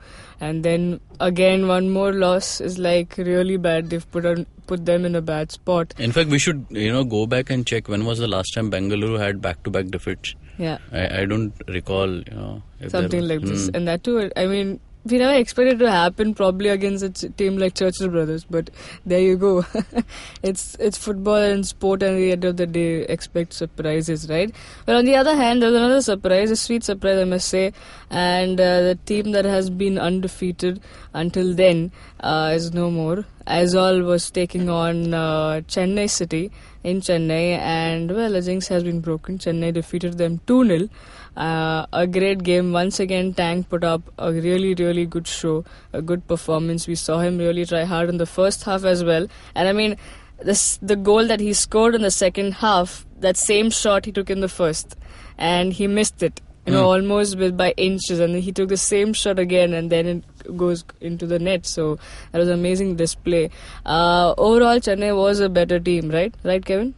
and 0.42 0.64
then 0.70 1.00
again 1.20 1.68
one 1.68 1.90
more 1.92 2.12
loss 2.24 2.50
is 2.62 2.78
like 2.88 3.16
really 3.18 3.58
bad. 3.68 3.90
They've 3.92 4.10
put 4.18 4.26
on, 4.26 4.46
put 4.68 4.86
them 4.86 5.06
in 5.06 5.16
a 5.16 5.22
bad 5.22 5.52
spot. 5.52 5.94
In 5.98 6.12
fact, 6.12 6.30
we 6.30 6.40
should 6.40 6.66
you 6.70 6.92
know 6.92 7.04
go 7.06 7.26
back 7.36 7.50
and 7.58 7.66
check 7.74 7.88
when 7.88 8.06
was 8.06 8.20
the 8.20 8.28
last 8.28 8.54
time 8.56 8.72
Bengaluru 8.72 9.20
had 9.20 9.42
back-to-back 9.42 9.88
defeats. 10.00 10.36
Yeah, 10.58 10.80
I, 10.92 11.22
I 11.22 11.26
don't 11.26 11.54
recall 11.68 12.18
you 12.18 12.36
know 12.42 12.64
if 12.80 12.92
something 12.92 13.22
was- 13.22 13.30
like 13.30 13.42
this, 13.54 13.68
Hmm. 13.70 13.76
and 13.76 13.88
that 13.94 14.04
too. 14.04 14.30
I 14.36 14.48
mean, 14.48 14.80
we 15.06 15.20
never 15.20 15.34
expected 15.34 15.76
it 15.76 15.86
to 15.86 15.92
happen 15.92 16.34
probably 16.34 16.70
against 16.70 17.04
a 17.04 17.30
team 17.30 17.58
like 17.58 17.76
Churchill 17.76 18.10
Brothers, 18.10 18.44
but 18.44 18.72
there 19.06 19.20
you 19.20 19.38
go. 19.38 19.64
it's 20.44 20.76
it's 20.80 20.98
football 20.98 21.36
and 21.36 21.66
sport, 21.66 22.02
and 22.02 22.16
at 22.16 22.18
the 22.18 22.32
end 22.32 22.46
of 22.46 22.58
the 22.58 22.66
day, 22.66 23.04
expect 23.04 23.54
surprises, 23.54 24.28
right? 24.30 24.54
But 24.86 24.96
on 24.96 25.06
the 25.06 25.16
other 25.16 25.36
hand, 25.36 25.62
there's 25.62 25.76
another 25.76 26.02
surprise, 26.02 26.50
a 26.50 26.56
sweet 26.56 26.84
surprise, 26.84 27.20
I 27.20 27.26
must 27.26 27.48
say, 27.48 27.74
and 28.10 28.60
uh, 28.60 28.82
the 28.82 28.96
team 29.06 29.32
that 29.32 29.46
has 29.46 29.70
been 29.70 30.00
undefeated 30.00 30.82
until 31.14 31.54
then 31.54 31.92
uh, 32.22 32.52
is 32.56 32.74
no 32.74 32.90
more. 32.90 33.26
Aizawl 33.46 34.04
was 34.04 34.32
taking 34.32 34.70
on 34.70 35.14
uh, 35.14 35.62
Chennai 35.68 36.10
City 36.10 36.52
in 36.84 37.02
Chennai, 37.02 37.60
and 37.60 38.12
well, 38.12 38.36
a 38.36 38.42
jinx 38.42 38.68
has 38.70 38.84
been 38.84 39.02
broken. 39.02 39.38
Chennai 39.38 39.72
defeated 39.72 40.18
them 40.18 40.40
2 40.48 40.66
0. 40.66 40.90
Uh, 41.36 41.86
a 41.92 42.08
great 42.08 42.44
game. 42.44 42.72
Once 42.72 43.00
again, 43.00 43.34
Tank 43.34 43.70
put 43.70 43.84
up 43.84 44.02
a 44.18 44.32
really, 44.32 44.74
really 44.74 45.06
good 45.06 45.28
show, 45.28 45.66
a 45.94 46.02
good 46.02 46.28
performance. 46.28 46.88
We 46.88 46.96
saw 46.96 47.20
him 47.20 47.38
really 47.38 47.66
try 47.66 47.84
hard 47.84 48.10
in 48.10 48.18
the 48.18 48.26
first 48.26 48.64
half 48.64 48.86
as 48.86 49.04
well. 49.04 49.28
And 49.54 49.68
I 49.68 49.74
mean, 49.74 49.98
this, 50.42 50.78
the 50.82 50.96
goal 50.96 51.28
that 51.28 51.40
he 51.40 51.54
scored 51.54 51.96
in 51.96 52.02
the 52.02 52.12
second 52.12 52.54
half, 52.56 53.06
that 53.20 53.38
same 53.38 53.70
shot 53.70 54.06
he 54.06 54.12
took 54.12 54.30
in 54.30 54.40
the 54.40 54.48
first, 54.50 54.96
and 55.38 55.74
he 55.74 55.88
missed 55.88 56.24
it. 56.24 56.42
You 56.68 56.74
know, 56.74 56.90
almost 56.90 57.38
with 57.38 57.56
by 57.56 57.76
inches, 57.78 58.20
and 58.20 58.34
then 58.34 58.42
he 58.42 58.52
took 58.52 58.70
the 58.70 58.78
same 58.78 59.14
shot 59.14 59.38
again, 59.38 59.76
and 59.76 59.92
then 59.92 60.08
it 60.08 60.58
goes 60.58 60.84
into 61.00 61.28
the 61.28 61.38
net. 61.38 61.64
So 61.68 62.00
that 62.32 62.40
was 62.40 62.48
an 62.48 62.56
amazing 62.56 62.96
display. 62.96 63.52
Uh, 63.86 64.34
overall, 64.36 64.80
Chennai 64.80 65.16
was 65.16 65.42
a 65.42 65.48
better 65.48 65.80
team, 65.80 66.10
right? 66.10 66.34
Right, 66.44 66.66
Kevin? 66.66 66.96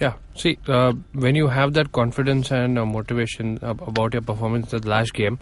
Yeah, 0.00 0.14
see, 0.36 0.58
uh, 0.68 0.92
when 1.12 1.34
you 1.34 1.48
have 1.48 1.72
that 1.74 1.90
confidence 1.90 2.52
and 2.52 2.78
uh, 2.78 2.86
motivation 2.86 3.58
ab- 3.62 3.82
about 3.82 4.12
your 4.12 4.22
performance 4.22 4.72
in 4.72 4.82
the 4.82 4.88
last 4.88 5.12
game, 5.12 5.40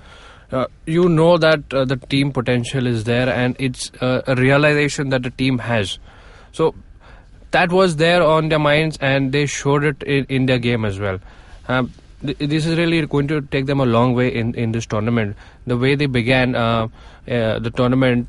uh, 0.50 0.66
you 0.86 1.10
know 1.10 1.36
that 1.36 1.74
uh, 1.74 1.84
the 1.84 1.96
team 1.96 2.32
potential 2.32 2.86
is 2.86 3.04
there 3.04 3.28
and 3.28 3.54
it's 3.58 3.90
uh, 4.00 4.22
a 4.26 4.34
realization 4.36 5.10
that 5.10 5.22
the 5.22 5.30
team 5.30 5.58
has. 5.58 5.98
So 6.52 6.74
that 7.50 7.70
was 7.70 7.96
there 7.96 8.22
on 8.22 8.48
their 8.48 8.58
minds 8.58 8.96
and 9.02 9.30
they 9.32 9.44
showed 9.44 9.84
it 9.84 10.02
in, 10.04 10.24
in 10.26 10.46
their 10.46 10.58
game 10.58 10.86
as 10.86 10.98
well. 10.98 11.18
Um, 11.68 11.92
th- 12.24 12.38
this 12.38 12.64
is 12.64 12.78
really 12.78 13.04
going 13.06 13.28
to 13.28 13.42
take 13.42 13.66
them 13.66 13.80
a 13.80 13.86
long 13.86 14.14
way 14.14 14.34
in, 14.34 14.54
in 14.54 14.72
this 14.72 14.86
tournament. 14.86 15.36
The 15.66 15.76
way 15.76 15.96
they 15.96 16.06
began 16.06 16.54
uh, 16.54 16.88
the 17.26 17.72
tournament, 17.74 18.28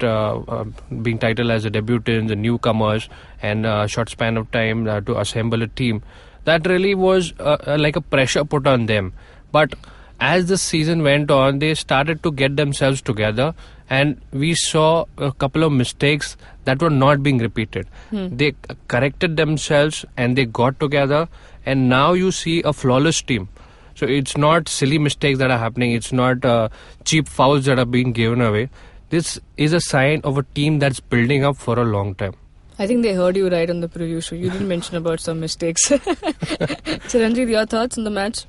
being 1.03 1.19
titled 1.19 1.51
as 1.51 1.63
the 1.63 1.69
debutants, 1.72 2.27
the 2.27 2.36
newcomers, 2.36 3.07
and 3.41 3.65
uh, 3.65 3.88
short 3.88 4.10
span 4.10 4.38
of 4.38 4.50
time 4.51 4.88
uh, 4.88 5.01
to 5.01 5.20
assemble 5.20 5.62
a 5.62 5.67
team, 5.67 6.01
that 6.46 6.65
really 6.67 6.96
was 6.96 7.34
uh, 7.39 7.77
like 7.79 7.96
a 7.96 8.01
pressure 8.01 8.46
put 8.46 8.67
on 8.67 8.86
them. 8.86 9.13
But 9.51 9.75
as 10.20 10.48
the 10.48 10.58
season 10.58 11.03
went 11.03 11.29
on, 11.29 11.60
they 11.60 11.74
started 11.75 12.24
to 12.24 12.32
get 12.32 12.56
themselves 12.56 13.01
together, 13.01 13.53
and 13.89 14.20
we 14.32 14.56
saw 14.56 15.06
a 15.17 15.32
couple 15.32 15.63
of 15.63 15.72
mistakes 15.72 16.36
that 16.65 16.82
were 16.82 16.89
not 16.89 17.22
being 17.24 17.38
repeated. 17.38 17.88
They 18.12 18.56
corrected 18.88 19.38
themselves 19.38 20.06
and 20.17 20.38
they 20.38 20.46
got 20.46 20.79
together, 20.79 21.29
and 21.65 21.88
now 21.88 22.13
you 22.13 22.32
see 22.32 22.62
a 22.63 22.74
flawless 22.74 23.22
team. 23.22 23.48
So 23.96 24.06
it's 24.06 24.38
not 24.38 24.67
silly 24.70 24.98
mistakes 25.00 25.39
that 25.39 25.50
are 25.51 25.58
happening. 25.58 25.91
It's 25.91 26.12
not 26.12 26.44
uh, 26.46 26.70
cheap 27.03 27.27
fouls 27.27 27.65
that 27.65 27.79
are 27.79 27.86
being 27.86 28.12
given 28.12 28.41
away. 28.41 28.70
This 29.10 29.39
is 29.56 29.74
a 29.74 29.82
sign 29.82 30.22
of 30.24 30.38
a 30.38 30.44
team 30.44 30.79
that's 30.79 31.00
building 31.00 31.44
up 31.44 31.58
for 31.58 31.79
a 31.79 31.86
long 31.86 32.13
time. 32.15 32.34
I 32.79 32.86
think 32.86 33.01
they 33.03 33.13
heard 33.13 33.36
you 33.36 33.50
right 33.50 33.69
on 33.69 33.79
the 33.79 33.88
preview 33.88 34.24
show. 34.24 34.36
You 34.36 34.51
didn't 34.51 34.67
mention 34.67 34.98
about 34.98 35.19
some 35.19 35.39
mistakes. 35.39 35.88
Chiranjeev, 35.89 37.50
your 37.50 37.65
thoughts 37.65 37.98
on 37.98 38.03
the 38.03 38.12
match? 38.12 38.46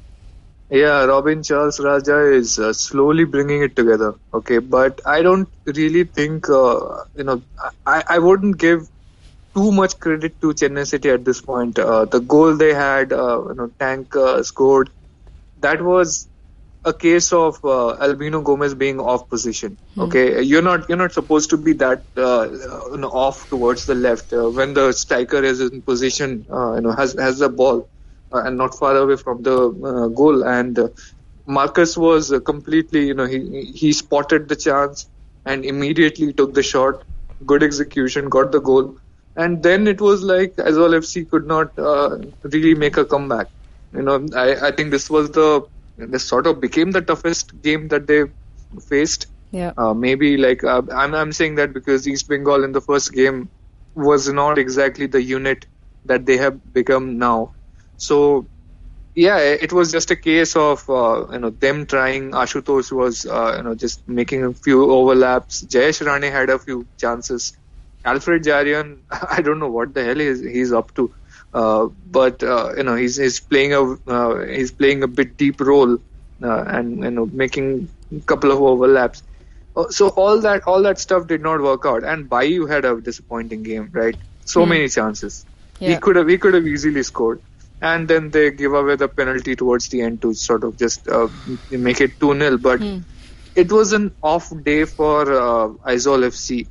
Yeah, 0.71 1.05
Robin 1.07 1.43
Charles 1.43 1.81
Raja 1.81 2.19
is 2.31 2.59
uh, 2.59 2.75
slowly 2.75 3.25
bringing 3.25 3.63
it 3.63 3.75
together. 3.75 4.15
Okay, 4.35 4.59
but 4.59 5.01
I 5.07 5.23
don't 5.23 5.49
really 5.65 6.05
think 6.05 6.51
uh, 6.51 7.05
you 7.17 7.25
know 7.25 7.41
I, 7.87 8.05
I 8.07 8.19
wouldn't 8.19 8.59
give 8.59 8.87
too 9.55 9.73
much 9.73 9.99
credit 9.99 10.39
to 10.43 10.49
Chennai 10.49 10.87
City 10.87 11.09
at 11.09 11.25
this 11.25 11.41
point. 11.41 11.79
Uh, 11.79 12.05
the 12.05 12.21
goal 12.21 12.55
they 12.55 12.75
had, 12.75 13.15
uh, 13.15 13.43
you 13.49 13.55
know, 13.55 13.71
Tank 13.79 14.15
uh, 14.15 14.43
scored. 14.43 14.91
That 15.61 15.81
was 15.83 16.29
a 16.85 16.93
case 16.93 17.33
of 17.33 17.65
uh, 17.65 17.95
Albino 18.01 18.41
Gomes 18.41 18.75
being 18.75 19.01
off 19.01 19.29
position. 19.29 19.77
Okay, 19.99 20.43
you're 20.43 20.63
not 20.63 20.89
you're 20.89 20.99
not 20.99 21.13
supposed 21.13 21.51
to 21.51 21.57
be 21.57 21.73
that 21.75 22.03
uh, 22.17 22.49
you 22.93 22.99
know, 22.99 23.11
off 23.11 23.49
towards 23.49 23.87
the 23.87 23.95
left 23.95 24.33
uh, 24.33 24.49
when 24.49 24.75
the 24.75 24.93
striker 24.93 25.43
is 25.43 25.61
in 25.61 25.83
position. 25.83 26.47
Uh, 26.51 26.75
you 26.75 26.81
know, 26.83 26.93
has 26.93 27.15
has 27.15 27.39
the 27.39 27.49
ball 27.49 27.89
uh, 28.33 28.43
and 28.43 28.57
not 28.57 28.75
far 28.79 28.97
away 28.97 29.17
from 29.17 29.43
the 29.43 29.57
uh, 29.57 30.09
goal. 30.09 30.45
And 30.45 30.79
uh, 30.79 30.89
Marcus 31.47 31.97
was 31.97 32.33
uh, 32.33 32.41
completely, 32.41 33.07
you 33.07 33.15
know, 33.15 33.27
he 33.27 33.73
he 33.75 33.93
spotted 33.93 34.49
the 34.49 34.57
chance 34.57 35.09
and 35.45 35.65
immediately 35.65 36.33
took 36.33 36.55
the 36.55 36.63
shot. 36.63 37.05
Good 37.47 37.63
execution, 37.63 38.29
got 38.29 38.53
the 38.53 38.61
goal. 38.61 38.97
And 39.37 39.63
then 39.63 39.87
it 39.87 40.01
was 40.01 40.23
like 40.23 40.57
Aizawl 40.57 40.97
FC 40.99 41.29
could 41.31 41.47
not 41.47 41.79
uh, 41.79 42.19
really 42.43 42.75
make 42.75 42.97
a 42.97 43.05
comeback. 43.05 43.47
You 43.95 44.03
know, 44.03 44.27
I, 44.37 44.69
I 44.69 44.71
think 44.73 44.91
this 44.91 45.09
was 45.09 45.31
the 45.31 45.63
this 45.99 46.25
sort 46.25 46.47
of 46.47 46.61
became 46.61 46.91
the 46.93 47.03
toughest 47.03 47.61
game 47.63 47.89
that 47.89 48.07
they 48.07 48.25
faced. 48.81 49.27
Yeah. 49.51 49.73
Uh, 49.77 49.95
maybe 49.95 50.37
like 50.37 50.63
uh, 50.65 50.83
I'm 50.93 51.15
I'm 51.15 51.33
saying 51.33 51.57
that 51.57 51.73
because 51.73 52.07
East 52.07 52.29
Bengal 52.29 52.65
in 52.65 52.73
the 52.73 52.81
first 52.81 53.13
game 53.13 53.49
was 53.95 54.29
not 54.29 54.59
exactly 54.59 55.07
the 55.07 55.23
unit 55.23 55.67
that 56.05 56.27
they 56.27 56.37
have 56.37 56.73
become 56.73 57.19
now. 57.19 57.53
So 57.97 58.47
yeah, 59.15 59.39
it 59.39 59.73
was 59.73 59.91
just 59.91 60.11
a 60.13 60.17
case 60.17 60.55
of 60.55 60.89
uh, 60.89 61.27
you 61.33 61.39
know 61.39 61.51
them 61.51 61.87
trying. 61.87 62.31
Ashutosh 62.33 62.93
was 62.93 63.27
uh, 63.27 63.55
you 63.57 63.63
know 63.65 63.75
just 63.75 64.07
making 64.09 64.45
a 64.45 64.53
few 64.53 64.91
overlaps. 64.91 65.65
Jayesh 65.65 66.05
Rane 66.07 66.31
had 66.31 66.51
a 66.51 66.59
few 66.59 66.87
chances. 66.99 67.57
Alfred 68.05 68.45
Jaryan, 68.45 68.99
I 69.11 69.43
don't 69.43 69.59
know 69.59 69.71
what 69.71 69.93
the 69.95 70.05
hell 70.05 70.17
he's, 70.17 70.41
he's 70.41 70.73
up 70.73 70.95
to, 70.95 71.13
but 71.53 72.43
uh, 72.43 72.73
you 72.77 72.83
know 72.83 72.95
he's 72.95 73.17
he's 73.17 73.41
playing 73.41 73.73
a 73.73 73.83
uh, 74.07 74.45
he's 74.45 74.71
playing 74.73 75.03
a 75.03 75.09
bit 75.09 75.37
deep 75.37 75.61
role 75.61 75.95
uh, 76.43 76.65
and 76.67 77.03
you 77.03 77.11
know 77.11 77.27
making 77.27 77.89
a 78.17 78.21
couple 78.21 78.51
of 78.53 78.61
overlaps. 78.61 79.23
Uh, 79.77 79.89
So 79.91 80.09
all 80.09 80.41
that 80.41 80.63
all 80.67 80.83
that 80.83 80.99
stuff 80.99 81.27
did 81.27 81.41
not 81.43 81.61
work 81.61 81.85
out, 81.87 82.05
and 82.05 82.29
Bayu 82.29 82.69
had 82.69 82.85
a 82.85 83.01
disappointing 83.01 83.63
game, 83.63 83.89
right? 83.93 84.17
So 84.45 84.67
many 84.67 84.89
chances. 84.89 85.45
He 85.79 85.97
could 85.97 86.17
have 86.17 86.29
he 86.29 86.39
could 86.39 86.55
have 86.55 86.67
easily 86.67 87.03
scored, 87.03 87.41
and 87.81 88.09
then 88.09 88.31
they 88.31 88.51
give 88.51 88.75
away 88.75 88.97
the 88.97 89.09
penalty 89.09 89.57
towards 89.57 89.89
the 89.89 90.03
end 90.03 90.21
to 90.23 90.35
sort 90.35 90.65
of 90.65 90.77
just 90.77 91.09
uh, 91.09 91.29
make 91.71 92.01
it 92.01 92.19
two 92.21 92.35
0 92.39 92.59
But 92.59 92.81
it 93.55 93.73
was 93.73 93.93
an 93.93 94.15
off 94.23 94.51
day 94.63 94.85
for 94.85 95.23
uh, 95.23 95.69
Aizawl 95.93 96.25
FC 96.33 96.67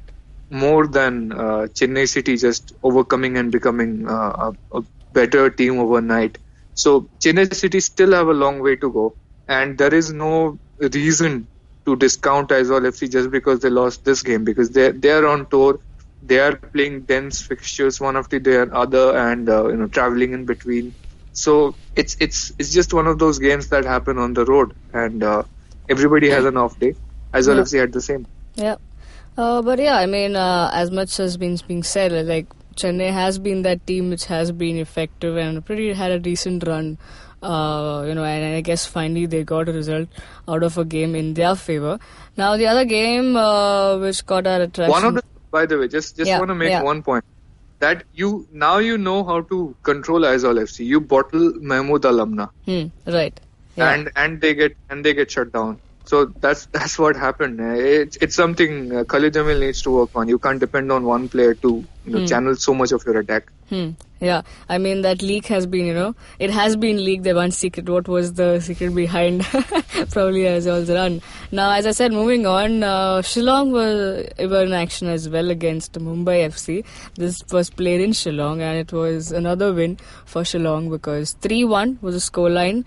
more 0.50 0.88
than 0.88 1.32
uh, 1.32 1.68
Chennai 1.78 2.08
City 2.08 2.38
just 2.38 2.74
overcoming 2.84 3.38
and 3.38 3.52
becoming 3.52 4.08
uh, 4.08 4.52
a, 4.72 4.78
a 4.78 4.82
better 5.14 5.50
team 5.50 5.80
overnight. 5.80 6.38
So 6.74 7.10
Chennai 7.20 7.54
City 7.54 7.80
still 7.80 8.14
have 8.14 8.28
a 8.28 8.34
long 8.34 8.60
way 8.60 8.76
to 8.78 8.92
go, 8.92 9.16
and 9.48 9.78
there 9.78 9.94
is 9.94 10.12
no 10.14 10.60
reason 10.80 11.48
to 11.86 11.96
discount 11.96 12.50
Aizawl 12.50 12.82
FC 12.92 13.10
just 13.10 13.32
because 13.32 13.60
they 13.62 13.70
lost 13.70 14.04
this 14.06 14.22
game 14.24 14.44
because 14.44 14.70
they 14.72 14.92
they 14.92 15.12
are 15.12 15.26
on 15.28 15.46
tour. 15.48 15.80
They 16.22 16.40
are 16.40 16.56
playing 16.56 17.02
dense 17.04 17.42
fixtures 17.42 18.00
one 18.00 18.16
after 18.18 18.40
the 18.40 18.72
other, 18.74 19.16
and 19.18 19.50
uh, 19.50 19.68
you 19.68 19.78
know 19.78 19.88
traveling 19.88 20.34
in 20.34 20.46
between. 20.46 20.94
So 21.34 21.76
it's 21.96 22.18
it's 22.20 22.52
it's 22.60 22.72
just 22.72 22.94
one 22.94 23.08
of 23.08 23.20
those 23.20 23.40
games 23.40 23.70
that 23.70 23.86
happen 23.86 24.18
on 24.18 24.34
the 24.34 24.46
road, 24.46 24.74
and 24.94 25.24
uh, 25.24 25.44
everybody 25.90 26.30
has 26.30 26.46
an 26.46 26.58
off 26.58 26.78
day. 26.80 26.96
Aizawl 27.34 27.58
Yeah. 27.58 27.62
FC 27.62 27.80
had 27.80 27.92
the 27.94 28.02
same. 28.02 28.28
Yeah. 28.56 28.76
Uh, 29.38 29.62
but 29.62 29.80
yeah, 29.80 29.96
I 29.98 30.06
mean, 30.06 30.36
uh, 30.36 30.70
as 30.74 30.90
much 30.92 31.10
as 31.12 31.18
has 31.18 31.38
been 31.38 31.58
being 31.68 31.84
said, 31.84 32.12
like 32.28 32.48
Chennai 32.76 33.12
has 33.12 33.38
been 33.40 33.62
that 33.64 33.86
team 33.86 34.10
which 34.10 34.26
has 34.26 34.52
been 34.52 34.78
effective 34.78 35.38
and 35.38 35.64
pretty 35.66 35.94
had 35.94 36.12
a 36.12 36.20
decent 36.20 36.66
run. 36.68 36.98
Uh, 37.44 38.04
you 38.08 38.16
know, 38.16 38.24
and 38.24 38.56
I 38.56 38.62
guess 38.62 38.86
finally 38.88 39.28
they 39.28 39.44
got 39.44 39.70
a 39.70 39.72
result 39.72 40.10
out 40.48 40.64
of 40.64 40.78
a 40.80 40.84
game 40.86 41.14
in 41.16 41.36
their 41.36 41.56
favor. 41.56 42.00
Now 42.36 42.58
the 42.58 42.66
other 42.66 42.84
game 42.84 43.36
uh, 43.38 43.98
which 44.00 44.26
got 44.26 44.48
our 44.48 44.62
attraction. 44.62 44.90
One 44.92 45.06
of 45.06 45.14
the, 45.16 45.24
by 45.52 45.68
the 45.68 45.78
way, 45.78 45.88
just 45.88 46.18
just 46.18 46.28
Yeah, 46.28 46.40
want 46.40 46.50
to 46.50 46.56
make 46.56 46.72
yeah. 46.72 46.82
one 46.82 47.04
point. 47.04 47.24
that 47.82 48.00
you 48.20 48.48
now 48.62 48.78
you 48.80 48.98
know 48.98 49.24
how 49.24 49.42
to 49.50 49.58
control 49.84 50.22
Aizawl 50.22 50.60
FC. 50.62 50.84
You 50.94 51.00
bottle 51.00 51.54
Mahmoud 51.72 52.08
Al-Amna 52.12 52.50
Hmm. 52.66 52.86
Right. 53.06 53.40
Yeah. 53.76 53.92
and 53.94 54.10
and 54.16 54.42
they 54.42 54.56
get 54.56 54.76
and 54.90 55.06
they 55.06 55.14
get 55.14 55.30
shut 55.30 55.52
down. 55.58 55.78
So 56.08 56.26
that's 56.26 56.66
that's 56.78 56.98
what 56.98 57.16
happened. 57.16 57.60
Uh, 57.60 57.76
It's 58.02 58.18
it's 58.18 58.36
something 58.36 58.96
uh, 58.96 59.04
Khalid 59.04 59.34
Jamil 59.34 59.60
needs 59.60 59.82
to 59.84 59.92
work 59.92 60.10
on. 60.16 60.28
You 60.28 60.40
can't 60.40 60.60
depend 60.60 60.92
on 60.92 61.04
one 61.06 61.30
player 61.30 61.54
to 61.56 61.84
you 62.06 62.12
know, 62.14 62.26
channel 62.26 62.56
so 62.56 62.74
much 62.74 62.94
of 62.94 63.06
your 63.06 63.18
attack. 63.20 63.52
Hmm. 63.70 63.90
Yeah, 64.22 64.42
I 64.70 64.78
mean 64.78 65.02
that 65.02 65.22
leak 65.22 65.48
has 65.48 65.66
been, 65.68 65.86
you 65.86 65.94
know, 65.94 66.16
it 66.40 66.50
has 66.50 66.76
been 66.76 67.04
leaked. 67.08 67.26
The 67.26 67.34
one 67.40 67.52
secret. 67.52 67.90
What 67.96 68.08
was 68.08 68.34
the 68.34 68.62
secret 68.62 68.96
behind 68.96 69.44
probably 70.12 70.48
as 70.48 70.66
well 70.66 70.86
run? 70.86 71.22
Now, 71.52 71.72
as 71.72 71.86
I 71.86 71.92
said, 71.92 72.14
moving 72.14 72.48
on, 72.48 72.82
uh, 72.84 73.18
Shillong 73.34 73.72
were, 73.72 74.48
were 74.48 74.64
in 74.64 74.74
action 74.74 75.10
as 75.10 75.28
well 75.30 75.52
against 75.52 75.94
Mumbai 75.94 76.38
FC. 76.48 76.86
This 77.16 77.44
was 77.52 77.70
played 77.70 78.02
in 78.02 78.12
Shillong, 78.12 78.62
and 78.62 78.80
it 78.80 78.92
was 78.94 79.32
another 79.32 79.74
win 79.74 79.98
for 80.26 80.42
Shillong 80.44 80.90
because 80.90 81.34
three-one 81.34 82.00
was 82.02 82.16
the 82.16 82.32
scoreline. 82.32 82.86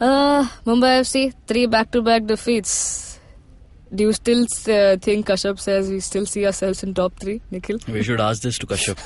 Uh, 0.00 0.44
Mumbai 0.66 1.00
FC 1.00 1.32
three 1.46 1.66
back-to-back 1.66 2.26
defeats. 2.26 3.18
Do 3.94 4.04
you 4.04 4.12
still 4.12 4.42
uh, 4.42 4.96
think 4.96 5.26
Kashyap 5.28 5.60
says 5.60 5.88
we 5.88 6.00
still 6.00 6.26
see 6.26 6.44
ourselves 6.44 6.82
in 6.82 6.94
top 6.94 7.12
three, 7.20 7.40
Nikhil? 7.52 7.78
We 7.86 8.02
should 8.02 8.20
ask 8.20 8.42
this 8.42 8.58
to 8.58 8.66
Kashyap. 8.66 8.98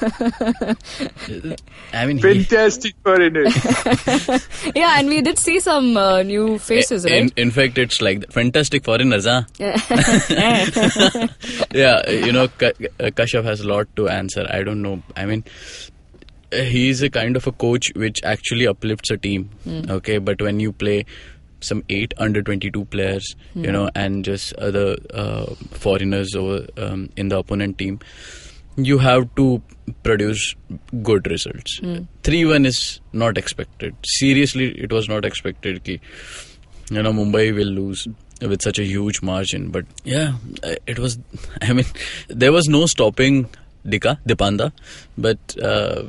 I 1.92 2.06
mean, 2.06 2.16
he, 2.16 2.22
Fantastic 2.22 2.94
for 3.02 3.20
it. 3.20 3.34
Yeah, 4.74 4.98
and 4.98 5.08
we 5.08 5.20
did 5.20 5.38
see 5.38 5.60
some 5.60 5.94
uh, 5.98 6.22
new 6.22 6.58
faces, 6.58 7.04
in, 7.04 7.12
right? 7.12 7.30
in 7.36 7.50
fact, 7.50 7.76
it's 7.76 8.00
like 8.00 8.32
fantastic 8.32 8.84
foreigners, 8.84 9.24
huh? 9.26 9.42
yeah, 9.58 9.76
you 12.10 12.32
know, 12.32 12.48
Ka- 12.48 12.72
Kashyap 12.98 13.44
has 13.44 13.60
a 13.60 13.68
lot 13.68 13.94
to 13.96 14.08
answer. 14.08 14.46
I 14.48 14.62
don't 14.62 14.80
know. 14.80 15.02
I 15.16 15.26
mean, 15.26 15.44
he's 16.52 17.02
a 17.02 17.10
kind 17.10 17.36
of 17.36 17.46
a 17.46 17.52
coach 17.52 17.92
which 17.94 18.22
actually 18.24 18.66
uplifts 18.66 19.10
a 19.10 19.16
team. 19.16 19.50
Okay, 19.90 20.18
but 20.18 20.40
when 20.40 20.60
you 20.60 20.72
play 20.72 21.04
some 21.60 21.82
eight 21.88 22.14
under 22.18 22.42
22 22.42 22.84
players, 22.86 23.34
you 23.54 23.72
know, 23.72 23.90
and 23.94 24.24
just 24.24 24.52
other 24.54 24.96
uh, 25.12 25.46
foreigners 25.72 26.34
over 26.34 26.66
um, 26.76 27.08
in 27.16 27.28
the 27.28 27.38
opponent 27.38 27.78
team, 27.78 27.98
you 28.76 28.98
have 28.98 29.34
to 29.34 29.60
produce 30.04 30.54
good 31.02 31.26
results. 31.26 31.80
3 32.22 32.44
1 32.44 32.66
is 32.66 33.00
not 33.12 33.36
expected. 33.36 33.94
Seriously, 34.04 34.70
it 34.78 34.92
was 34.92 35.08
not 35.08 35.24
expected. 35.24 35.82
Ki, 35.84 36.00
you 36.90 37.02
know 37.02 37.12
Mumbai 37.12 37.54
will 37.54 37.66
lose 37.66 38.06
with 38.40 38.62
such 38.62 38.78
a 38.78 38.84
huge 38.84 39.20
margin. 39.20 39.70
But 39.70 39.84
yeah, 40.04 40.34
uh, 40.62 40.76
it 40.86 40.98
was. 40.98 41.18
I 41.62 41.72
mean, 41.72 41.86
there 42.28 42.52
was 42.52 42.68
no 42.68 42.86
stopping 42.86 43.48
Dicka 43.84 44.18
Dipanda, 44.26 44.72
but. 45.16 45.38
Uh, 45.60 46.04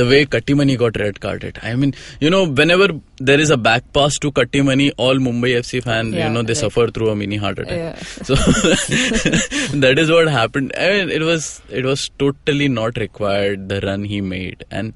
the 0.00 0.04
way 0.06 0.24
Kattimani 0.24 0.76
got 0.78 0.96
red 0.98 1.20
carded. 1.20 1.58
I 1.62 1.74
mean, 1.76 1.94
you 2.20 2.30
know, 2.30 2.46
whenever 2.46 2.88
there 3.18 3.38
is 3.38 3.50
a 3.50 3.56
back 3.56 3.84
pass 3.92 4.18
to 4.20 4.30
Kattimani, 4.32 4.90
all 4.96 5.16
Mumbai 5.16 5.50
FC 5.60 5.82
fans, 5.82 6.14
Yeah, 6.14 6.28
you 6.28 6.34
know, 6.34 6.42
they 6.42 6.52
right. 6.54 6.56
suffer 6.56 6.86
through 6.88 7.10
a 7.10 7.16
mini 7.16 7.36
heart 7.36 7.58
attack. 7.58 7.78
Yeah. 7.78 8.02
So 8.28 8.34
that 9.84 9.98
is 9.98 10.10
what 10.10 10.28
happened. 10.28 10.72
I 10.76 10.88
mean, 10.90 11.10
it 11.10 11.22
was 11.22 11.60
it 11.68 11.84
was 11.84 12.08
totally 12.18 12.68
not 12.68 12.96
required 12.96 13.68
the 13.68 13.80
run 13.80 14.04
he 14.04 14.20
made, 14.20 14.64
and 14.70 14.94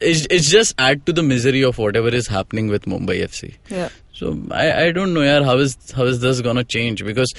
it's, 0.00 0.26
it's 0.30 0.50
just 0.50 0.74
add 0.78 1.04
to 1.06 1.12
the 1.12 1.22
misery 1.22 1.62
of 1.62 1.78
whatever 1.78 2.08
is 2.08 2.26
happening 2.28 2.68
with 2.68 2.86
Mumbai 2.86 3.20
FC. 3.28 3.54
Yeah. 3.68 3.88
So 4.12 4.36
I, 4.50 4.66
I 4.86 4.92
don't 4.92 5.12
know, 5.14 5.20
yaar, 5.20 5.44
how 5.44 5.58
is 5.58 5.76
how 6.00 6.04
is 6.04 6.20
this 6.20 6.40
gonna 6.40 6.64
change? 6.64 7.04
Because 7.04 7.32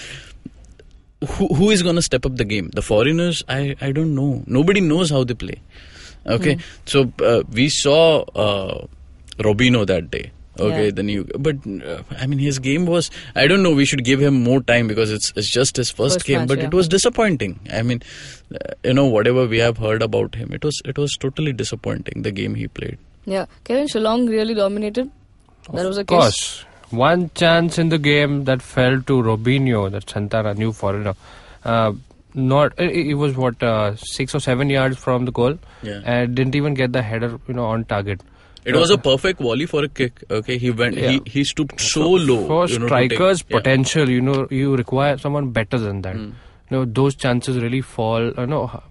who 1.31 1.47
who 1.47 1.69
is 1.71 1.83
gonna 1.83 2.01
step 2.01 2.25
up 2.25 2.35
the 2.37 2.45
game? 2.45 2.69
The 2.69 2.81
foreigners? 2.81 3.43
I 3.49 3.75
I 3.81 3.91
don't 3.91 4.15
know. 4.15 4.43
Nobody 4.45 4.81
knows 4.81 5.09
how 5.09 5.23
they 5.23 5.33
play. 5.33 5.61
Okay, 6.25 6.57
so 6.85 7.11
uh, 7.23 7.43
we 7.51 7.69
saw 7.69 8.21
uh, 8.35 8.85
Robino 9.37 9.85
that 9.87 10.11
day. 10.11 10.31
Okay, 10.59 10.85
Yeah. 10.85 10.91
the 10.91 11.03
new, 11.03 11.23
but 11.39 11.55
uh, 11.65 12.01
I 12.19 12.27
mean 12.27 12.39
his 12.39 12.59
game 12.59 12.85
was. 12.85 13.09
I 13.35 13.47
don't 13.47 13.63
know. 13.63 13.71
We 13.73 13.85
should 13.85 14.03
give 14.03 14.19
him 14.21 14.43
more 14.43 14.61
time 14.61 14.87
because 14.89 15.09
it's 15.09 15.31
it's 15.37 15.47
just 15.49 15.77
his 15.77 15.89
first, 15.89 16.15
First 16.15 16.25
game, 16.25 16.39
match, 16.39 16.47
but 16.49 16.57
yeah. 16.59 16.65
it 16.65 16.73
was 16.73 16.89
disappointing. 16.89 17.59
I 17.71 17.81
mean, 17.81 18.01
uh, 18.53 18.57
you 18.83 18.93
know, 18.93 19.05
whatever 19.05 19.45
we 19.47 19.59
have 19.59 19.77
heard 19.77 20.01
about 20.01 20.35
him, 20.35 20.51
it 20.51 20.63
was 20.65 20.81
it 20.83 20.97
was 20.97 21.15
totally 21.17 21.53
disappointing. 21.53 22.23
The 22.23 22.31
game 22.31 22.55
he 22.55 22.67
played. 22.67 22.97
Yeah. 23.25 23.45
Kevin 23.63 23.87
Shillong 23.87 24.27
really 24.27 24.53
dominated. 24.53 25.09
That 25.73 25.85
was 25.85 25.97
a 25.97 26.03
case. 26.03 26.17
course. 26.17 26.65
One 26.89 27.29
chance 27.35 27.77
in 27.77 27.89
the 27.89 27.99
game 27.99 28.43
that 28.45 28.61
fell 28.61 29.01
to 29.03 29.21
Robinho, 29.21 29.89
that 29.91 30.09
Santana, 30.09 30.55
new 30.55 30.73
foreigner. 30.73 31.13
Uh, 31.63 31.93
not 32.33 32.73
it, 32.79 32.91
it 33.07 33.13
was 33.15 33.35
what 33.35 33.61
uh, 33.63 33.95
six 33.95 34.35
or 34.35 34.39
seven 34.39 34.69
yards 34.69 34.97
from 34.97 35.25
the 35.25 35.31
goal, 35.31 35.57
Yeah. 35.83 36.01
and 36.05 36.35
didn't 36.35 36.55
even 36.55 36.73
get 36.73 36.93
the 36.93 37.01
header, 37.01 37.39
you 37.47 37.53
know, 37.53 37.65
on 37.65 37.85
target. 37.85 38.21
It 38.65 38.75
was 38.75 38.89
a 38.91 38.97
perfect 38.97 39.39
volley 39.39 39.65
for 39.65 39.83
a 39.83 39.87
kick. 39.87 40.23
Okay, 40.29 40.57
he 40.57 40.69
went. 40.69 40.95
Yeah. 40.97 41.11
He 41.11 41.21
he 41.25 41.43
stooped 41.43 41.79
so, 41.81 42.09
low. 42.11 42.45
For 42.47 42.67
you 42.67 42.79
know, 42.79 42.87
to 42.87 42.95
take- 42.95 43.11
strikers' 43.13 43.43
yeah. 43.47 43.57
potential, 43.57 44.09
you 44.09 44.21
know, 44.21 44.47
you 44.51 44.75
require 44.75 45.17
someone 45.17 45.49
better 45.51 45.79
than 45.79 46.01
that. 46.01 46.15
Hmm. 46.15 46.31
You 46.69 46.77
know, 46.77 46.85
those 46.85 47.15
chances 47.15 47.57
really 47.57 47.81
fall. 47.81 48.27
You 48.37 48.45
know, 48.45 48.83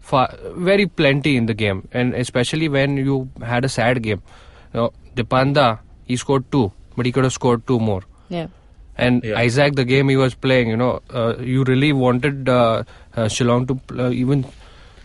far, 0.00 0.32
very 0.70 0.86
plenty 0.86 1.36
in 1.36 1.46
the 1.46 1.54
game, 1.54 1.86
and 1.92 2.14
especially 2.14 2.68
when 2.68 2.96
you 2.96 3.28
had 3.42 3.64
a 3.64 3.68
sad 3.68 4.02
game. 4.02 4.22
You 4.72 4.80
know, 4.80 4.92
Dipanda, 5.16 5.80
he 6.04 6.16
scored 6.16 6.50
two, 6.52 6.72
but 6.96 7.04
he 7.04 7.12
could 7.12 7.24
have 7.24 7.32
scored 7.32 7.66
two 7.66 7.78
more. 7.80 8.02
Yeah. 8.28 8.46
And 8.98 9.22
Yeah. 9.24 9.38
Isaac, 9.38 9.74
the 9.76 9.84
game 9.84 10.08
he 10.08 10.16
was 10.16 10.34
playing, 10.34 10.68
you 10.68 10.76
know, 10.76 11.00
uh, 11.12 11.34
you 11.38 11.64
really 11.64 11.92
wanted 11.92 12.48
uh, 12.48 12.82
uh, 13.16 13.24
Shillong 13.26 13.66
to 13.68 14.04
uh, 14.04 14.10
even 14.10 14.44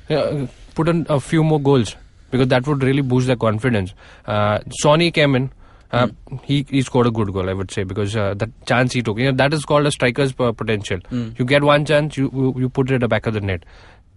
uh, 0.10 0.48
put 0.76 0.88
in 0.88 1.06
a 1.10 1.20
few 1.20 1.44
more 1.44 1.60
goals 1.60 1.96
because 2.32 2.48
that 2.48 2.66
would 2.68 2.84
really 2.84 3.02
boost 3.02 3.28
their 3.28 3.36
confidence. 3.36 3.94
Uh, 4.26 4.60
Sawhney 4.84 5.14
came 5.14 5.36
in. 5.36 5.52
Uh, 5.92 6.08
he, 6.44 6.66
he 6.70 6.82
scored 6.82 7.06
a 7.08 7.12
good 7.12 7.34
goal, 7.34 7.50
I 7.50 7.54
would 7.54 7.70
say, 7.70 7.84
because 7.84 8.16
uh, 8.16 8.34
the 8.34 8.50
chance 8.66 8.94
he 8.94 9.02
took, 9.04 9.18
you 9.20 9.26
know, 9.26 9.36
that 9.36 9.54
is 9.54 9.66
called 9.66 9.86
a 9.86 9.92
striker's 9.92 10.32
potential. 10.32 11.00
You 11.12 11.44
get 11.44 11.64
one 11.64 11.84
chance, 11.84 12.16
you 12.16 12.54
you, 12.58 12.70
put 12.70 12.90
it 12.90 12.94
at 12.96 13.02
the 13.02 13.10
back 13.10 13.26
of 13.26 13.34
the 13.34 13.42
net. 13.42 13.66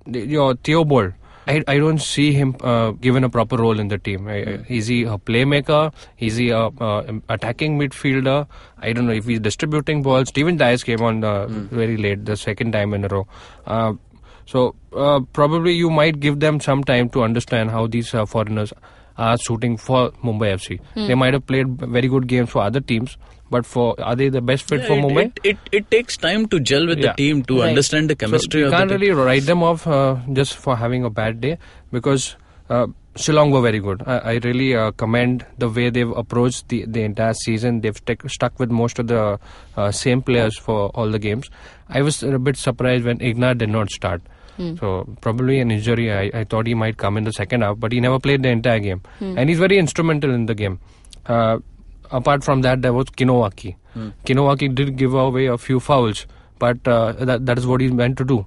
The- 0.06 0.20
You 0.20 0.38
know, 0.38 0.54
Theobald, 0.54 1.14
I, 1.46 1.62
I 1.68 1.78
don't 1.78 2.00
see 2.00 2.32
him 2.32 2.56
uh, 2.62 2.92
given 2.92 3.22
a 3.24 3.28
proper 3.28 3.56
role 3.56 3.78
in 3.78 3.88
the 3.88 3.98
team. 3.98 4.28
I- 4.28 4.32
I- 4.52 4.64
Is 4.68 4.86
he 4.86 5.02
a 5.04 5.18
playmaker? 5.18 5.92
Is 6.18 6.36
he 6.36 6.50
a 6.50 6.66
uh, 6.68 7.12
attacking 7.28 7.78
midfielder? 7.78 8.46
I 8.78 8.92
don't 8.92 9.06
know 9.06 9.12
if 9.12 9.26
he's 9.26 9.40
distributing 9.40 10.02
balls. 10.02 10.28
Steven 10.28 10.56
Dias 10.56 10.82
came 10.82 11.02
on 11.02 11.22
uh, 11.24 11.46
very 11.48 11.96
late, 11.96 12.24
the 12.24 12.36
second 12.36 12.72
time 12.72 12.94
in 12.94 13.04
a 13.04 13.08
row. 13.08 13.26
Uh, 13.66 13.92
so 14.46 14.74
uh, 14.96 15.20
probably 15.32 15.72
you 15.74 15.90
might 15.90 16.20
give 16.20 16.40
them 16.40 16.60
some 16.60 16.82
time 16.84 17.08
to 17.10 17.22
understand 17.22 17.70
how 17.70 17.86
these 17.86 18.14
uh, 18.14 18.24
foreigners 18.26 18.72
are 19.16 19.38
shooting 19.38 19.76
for 19.76 20.10
Mumbai 20.24 20.54
FC. 20.54 20.80
They 21.06 21.14
might 21.14 21.34
have 21.34 21.46
played 21.46 21.68
very 21.78 22.08
good 22.08 22.26
games 22.26 22.50
for 22.50 22.62
other 22.62 22.80
teams, 22.80 23.16
but 23.50 23.66
for 23.66 23.94
are 24.00 24.16
they 24.16 24.28
the 24.28 24.40
best 24.40 24.68
fit 24.68 24.80
Yeah, 24.80 24.86
for 24.86 24.92
it, 24.94 25.02
Mumbai? 25.04 25.24
It, 25.26 25.40
it, 25.44 25.58
it 25.72 25.90
takes 25.90 26.16
time 26.16 26.46
to 26.48 26.60
gel 26.60 26.86
with 26.86 26.98
Yeah. 26.98 27.08
the 27.12 27.16
team 27.16 27.42
to 27.44 27.60
Right. 27.60 27.68
understand 27.68 28.10
the 28.10 28.14
So 28.14 28.26
chemistry 28.26 28.60
you 28.60 28.66
of 28.66 28.72
can't 28.72 28.88
the 28.88 28.98
really 28.98 29.10
write 29.12 29.44
them 29.46 29.62
off 29.62 29.86
uh, 29.86 30.16
just 30.32 30.56
for 30.56 30.76
having 30.76 31.04
a 31.04 31.10
bad 31.10 31.40
day 31.40 31.58
because 31.92 32.36
uh, 32.70 32.86
Shillong 33.16 33.52
were 33.52 33.60
very 33.60 33.78
good. 33.78 34.02
I, 34.06 34.18
I 34.18 34.32
really 34.42 34.74
uh, 34.74 34.90
commend 34.92 35.46
the 35.58 35.68
way 35.68 35.88
they've 35.90 36.10
approached 36.10 36.68
the, 36.68 36.84
the 36.88 37.02
entire 37.02 37.34
season. 37.34 37.80
They've 37.80 37.96
stuck 37.96 38.28
stuck 38.28 38.58
with 38.58 38.70
most 38.70 38.98
of 38.98 39.06
the 39.06 39.38
uh, 39.76 39.90
same 39.92 40.20
players 40.22 40.58
for 40.58 40.88
all 40.96 41.08
the 41.10 41.18
games. 41.20 41.48
I 41.88 42.02
was 42.02 42.22
a 42.24 42.38
bit 42.38 42.56
surprised 42.56 43.04
when 43.04 43.20
Ignat 43.20 43.58
did 43.58 43.68
not 43.68 43.90
start. 43.90 44.22
So 44.78 45.04
probably 45.20 45.58
an 45.58 45.72
injury. 45.72 46.12
I, 46.12 46.30
I 46.32 46.44
thought 46.44 46.68
he 46.68 46.74
might 46.74 46.96
come 46.96 47.16
in 47.16 47.24
the 47.24 47.32
second 47.32 47.62
half, 47.62 47.78
but 47.80 47.90
he 47.90 47.98
never 48.00 48.20
played 48.20 48.44
the 48.44 48.50
entire 48.50 48.78
game, 48.78 49.02
and 49.20 49.48
he's 49.48 49.58
very 49.58 49.78
instrumental 49.78 50.32
in 50.32 50.46
the 50.46 50.54
game. 50.54 50.78
Uh, 51.26 51.58
apart 52.22 52.44
from 52.48 52.62
that, 52.62 52.82
there 52.88 52.92
was 53.02 53.06
Kinowaki. 53.20 53.76
Kinowaki 54.30 54.74
did 54.80 54.96
give 54.96 55.14
away 55.14 55.46
a 55.46 55.56
few 55.66 55.80
fouls, 55.90 56.26
but 56.64 56.88
uh, 56.94 57.12
that 57.30 57.46
that 57.50 57.58
is 57.62 57.66
what 57.72 57.80
he's 57.86 57.92
meant 58.02 58.16
to 58.22 58.24
do. 58.34 58.44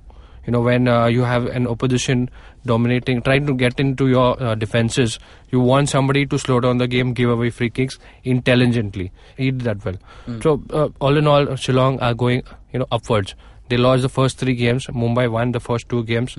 You 0.48 0.54
know, 0.56 0.62
when 0.66 0.88
uh, 0.88 1.08
you 1.14 1.24
have 1.28 1.46
an 1.60 1.68
opposition 1.72 2.30
dominating, 2.72 3.22
trying 3.28 3.46
to 3.48 3.54
get 3.62 3.80
into 3.86 4.08
your 4.12 4.28
uh, 4.50 4.56
defenses, 4.62 5.16
you 5.56 5.60
want 5.70 5.90
somebody 5.94 6.26
to 6.34 6.40
slow 6.44 6.60
down 6.66 6.78
the 6.84 6.88
game, 6.94 7.14
give 7.22 7.30
away 7.34 7.50
free 7.58 7.70
kicks 7.80 7.98
intelligently. 8.36 9.12
He 9.42 9.52
did 9.52 9.62
that 9.70 9.84
well. 9.90 9.98
So, 10.46 10.54
uh, 10.72 10.88
all 11.02 11.18
in 11.24 11.28
all, 11.28 11.46
Shillong 11.66 12.02
are 12.02 12.14
going, 12.14 12.44
you 12.72 12.80
know, 12.80 12.88
upwards. 13.00 13.36
They 13.70 13.76
lost 13.78 14.02
the 14.08 14.10
first 14.10 14.38
three 14.38 14.56
games. 14.56 14.88
Mumbai 14.88 15.30
won 15.38 15.52
the 15.52 15.60
first 15.60 15.90
two 15.90 16.04
games. 16.06 16.38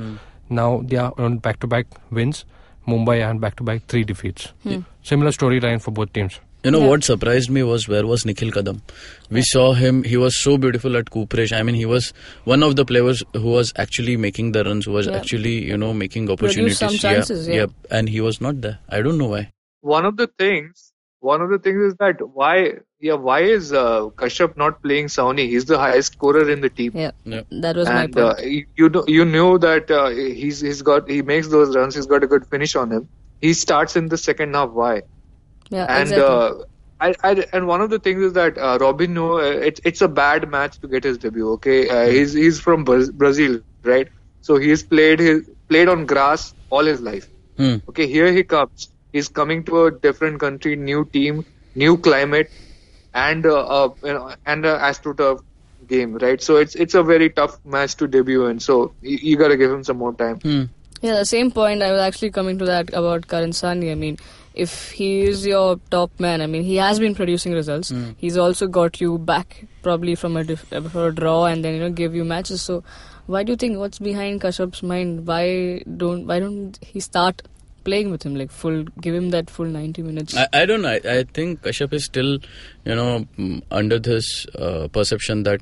Now 0.48 0.80
they 0.84 0.96
are 0.96 1.12
on 1.18 1.38
back-to-back 1.38 1.86
wins. 2.10 2.44
Mumbai 2.86 3.16
on 3.28 3.38
back-to-back 3.38 3.82
three 3.88 4.04
defeats. 4.04 4.52
Similar 5.02 5.32
storyline 5.32 5.82
for 5.82 5.90
both 5.90 6.12
teams. 6.14 6.40
You 6.64 6.72
know 6.72 6.80
Yeah. 6.80 6.88
what 6.88 7.04
surprised 7.04 7.50
me 7.50 7.62
was 7.62 7.86
where 7.88 8.04
was 8.06 8.24
Nikhil 8.26 8.50
Kadam? 8.50 8.80
We 9.30 9.42
saw 9.42 9.72
him. 9.74 10.02
He 10.02 10.16
was 10.16 10.36
so 10.36 10.58
beautiful 10.58 10.96
at 10.96 11.10
Cooperage. 11.10 11.52
I 11.52 11.62
mean, 11.62 11.76
he 11.76 11.86
was 11.86 12.12
one 12.44 12.62
of 12.64 12.74
the 12.76 12.84
players 12.84 13.22
who 13.34 13.50
was 13.58 13.72
actually 13.76 14.16
making 14.16 14.52
the 14.52 14.64
runs, 14.64 14.86
who 14.86 14.92
was 14.92 15.06
Yeah. 15.06 15.16
actually 15.18 15.54
you 15.72 15.76
know 15.76 15.92
making 15.94 16.26
Produced 16.26 16.42
opportunities. 16.42 16.78
some 16.78 16.96
chances, 17.04 17.46
yeah. 17.48 17.66
and 17.90 18.08
he 18.08 18.20
was 18.20 18.40
not 18.40 18.60
there. 18.60 18.78
I 18.88 19.02
don't 19.02 19.18
know 19.18 19.28
why. 19.36 19.50
One 19.96 20.04
of 20.04 20.16
the 20.16 20.26
things 20.44 20.84
one 21.20 21.40
of 21.42 21.50
the 21.50 21.58
things 21.58 21.80
is 21.84 21.94
that 22.00 22.20
why, 22.32 22.74
yeah, 23.00 23.14
why 23.14 23.40
is 23.40 23.72
uh, 23.72 24.02
Kashyap 24.22 24.56
not 24.56 24.80
playing 24.82 25.06
Sawhney? 25.06 25.46
He's 25.52 25.64
the 25.64 25.76
highest 25.76 26.12
scorer 26.12 26.48
in 26.48 26.60
the 26.60 26.68
team. 26.70 26.92
Yeah, 26.94 27.10
Yeah. 27.24 27.40
that 27.62 27.74
was 27.74 27.88
my 27.88 28.06
point. 28.06 28.18
uh, 28.18 28.34
you 28.42 28.66
you 28.76 28.88
know, 28.88 29.04
you 29.08 29.24
knew 29.24 29.58
that 29.64 29.90
uh, 29.90 30.08
he's 30.10 30.60
he's 30.60 30.82
got 30.82 31.08
he 31.10 31.22
makes 31.22 31.48
those 31.48 31.74
runs. 31.76 31.96
He's 31.96 32.06
got 32.06 32.22
a 32.22 32.28
good 32.34 32.46
finish 32.46 32.76
on 32.76 32.92
him. 32.92 33.08
He 33.40 33.52
starts 33.62 33.96
in 34.02 34.08
the 34.14 34.16
second 34.26 34.54
half. 34.54 34.70
Why? 34.82 35.02
Yeah, 35.70 35.86
and 35.88 36.02
exactly. 36.02 36.24
uh, 36.24 36.64
I, 37.00 37.14
I 37.22 37.46
and 37.52 37.66
one 37.66 37.80
of 37.80 37.90
the 37.90 37.98
things 37.98 38.22
is 38.22 38.32
that 38.34 38.58
uh, 38.58 38.78
Robinho, 38.78 39.38
uh, 39.38 39.60
it's 39.60 39.80
it's 39.84 40.00
a 40.00 40.08
bad 40.08 40.50
match 40.50 40.78
to 40.80 40.88
get 40.88 41.04
his 41.04 41.18
debut. 41.18 41.50
Okay, 41.52 41.88
uh, 41.88 42.10
he's 42.10 42.32
he's 42.32 42.60
from 42.60 42.84
Brazil, 42.84 43.60
right? 43.82 44.08
So 44.40 44.56
he's 44.56 44.82
played 44.82 45.20
his 45.20 45.48
played 45.68 45.88
on 45.88 46.06
grass 46.06 46.54
all 46.70 46.84
his 46.84 47.00
life. 47.00 47.28
Hmm. 47.56 47.76
Okay, 47.88 48.06
here 48.06 48.32
he 48.32 48.42
comes. 48.44 48.88
He's 49.12 49.28
coming 49.28 49.64
to 49.64 49.84
a 49.86 49.90
different 49.90 50.40
country, 50.40 50.76
new 50.76 51.04
team, 51.04 51.44
new 51.74 51.96
climate, 51.98 52.50
and 53.14 53.46
uh, 53.46 53.84
uh, 53.84 53.94
you 54.04 54.12
know, 54.14 54.34
and 54.46 54.66
a 54.66 54.78
AstroTurf 54.78 55.42
game, 55.86 56.16
right? 56.16 56.42
So 56.42 56.56
it's 56.56 56.74
it's 56.74 56.94
a 56.94 57.02
very 57.02 57.30
tough 57.30 57.58
match 57.64 57.94
to 57.96 58.08
debut 58.08 58.46
in. 58.46 58.60
So 58.60 58.92
you, 59.02 59.18
you 59.22 59.36
got 59.36 59.48
to 59.48 59.56
give 59.56 59.70
him 59.70 59.84
some 59.84 59.98
more 59.98 60.14
time. 60.14 60.40
Hmm. 60.40 60.64
Yeah, 61.00 61.14
the 61.14 61.24
same 61.24 61.50
point. 61.52 61.82
I 61.82 61.92
was 61.92 62.00
actually 62.00 62.30
coming 62.30 62.58
to 62.58 62.64
that 62.64 62.92
about 62.92 63.28
Karan 63.28 63.50
Sawhney. 63.50 63.92
I 63.92 63.94
mean, 63.94 64.18
if 64.54 64.90
he 64.90 65.22
is 65.22 65.46
your 65.46 65.78
top 65.90 66.10
man, 66.18 66.40
I 66.40 66.46
mean, 66.46 66.62
he 66.62 66.76
has 66.76 66.98
been 66.98 67.14
producing 67.14 67.52
results. 67.52 67.92
He's 68.16 68.36
also 68.36 68.66
got 68.66 69.00
you 69.00 69.18
back 69.18 69.66
probably 69.82 70.14
from 70.14 70.36
a 70.36 70.44
diff- 70.44 70.72
uh, 70.72 70.98
a 70.98 71.12
draw 71.12 71.44
and 71.46 71.64
then 71.64 71.74
you 71.74 71.80
know 71.80 71.90
give 71.90 72.14
you 72.14 72.24
matches. 72.24 72.62
So, 72.62 72.82
why 73.26 73.42
do 73.44 73.52
you 73.52 73.56
think 73.56 73.78
what's 73.78 73.98
behind 73.98 74.40
Kashyap's 74.40 74.82
mind? 74.82 75.26
Why 75.26 75.82
don't 75.96 76.26
why 76.26 76.40
don't 76.40 76.78
he 76.82 77.00
start 77.00 77.42
playing 77.84 78.10
with 78.10 78.24
him 78.24 78.34
like 78.34 78.50
full? 78.50 78.84
Give 79.00 79.14
him 79.14 79.30
that 79.30 79.48
full 79.50 79.66
ninety 79.66 80.02
minutes. 80.02 80.36
I, 80.36 80.48
I 80.52 80.66
don't 80.66 80.82
know. 80.82 80.88
I, 80.88 81.00
I 81.18 81.24
think 81.24 81.62
Kashyap 81.62 81.92
is 81.92 82.04
still, 82.04 82.38
you 82.84 82.94
know, 82.94 83.26
mm, 83.38 83.62
under 83.70 83.98
this 83.98 84.46
uh, 84.56 84.88
perception 84.88 85.44
that 85.44 85.60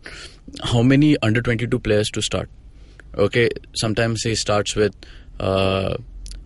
how 0.62 0.83
many 0.83 1.16
under 1.22 1.42
22 1.42 1.79
players 1.79 2.11
to 2.11 2.22
start. 2.22 2.49
Okay, 3.16 3.49
sometimes 3.75 4.22
he 4.22 4.35
starts 4.35 4.75
with, 4.77 4.94
uh, 5.40 5.96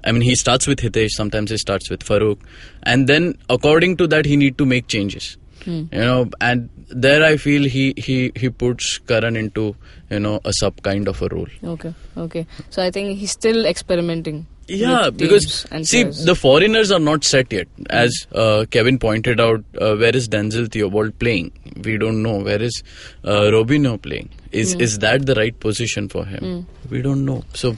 I 0.05 0.13
mean, 0.13 0.23
he 0.23 0.35
starts 0.35 0.67
with 0.67 0.79
Hitesh, 0.81 1.11
sometimes 1.11 1.51
he 1.51 1.59
starts 1.59 1.91
with 1.91 2.01
Farooq, 2.05 2.39
and 2.85 3.07
then 3.07 3.37
according 3.49 3.97
to 3.99 4.07
that, 4.09 4.25
he 4.25 4.37
need 4.37 4.57
to 4.59 4.67
make 4.67 4.87
changes. 4.89 5.37
You 5.67 5.89
know, 5.93 6.31
and 6.41 6.71
there 6.89 7.23
I 7.23 7.37
feel 7.37 7.65
he 7.65 7.93
he 7.99 8.33
he 8.35 8.49
puts 8.49 8.97
Karan 9.11 9.37
into 9.37 9.77
you 10.09 10.19
know 10.19 10.41
a 10.47 10.55
sub 10.55 10.81
kind 10.83 11.07
of 11.07 11.21
a 11.21 11.29
role. 11.29 11.49
okay, 11.63 11.93
okay. 12.17 12.47
So 12.71 12.83
I 12.83 12.91
think 12.91 13.19
he's 13.19 13.31
still 13.33 13.67
experimenting. 13.67 14.47
Yeah, 14.69 15.11
because 15.11 15.67
and 15.71 15.87
see, 15.87 16.05
players. 16.05 16.25
the 16.25 16.35
foreigners 16.35 16.91
are 16.91 16.99
not 16.99 17.25
set 17.25 17.53
yet. 17.53 17.69
As 17.91 18.27
uh, 18.33 18.65
Kevin 18.71 18.99
pointed 18.99 19.39
out, 19.39 19.63
uh, 19.81 19.97
where 19.97 20.17
is 20.17 20.29
Denzil 20.29 20.69
Theobald 20.73 21.19
playing? 21.19 21.53
We 21.85 21.99
don't 21.99 22.23
know. 22.23 22.39
Where 22.39 22.63
is 22.63 22.83
uh, 23.25 23.51
Robinho 23.57 24.01
playing? 24.01 24.31
Is 24.53 24.73
Hmm. 24.75 24.81
is 24.81 24.99
that 25.01 25.27
the 25.27 25.35
right 25.35 25.59
position 25.61 26.09
for 26.09 26.25
him? 26.25 26.67
We 26.89 27.03
don't 27.03 27.25
know. 27.27 27.45
So, 27.53 27.77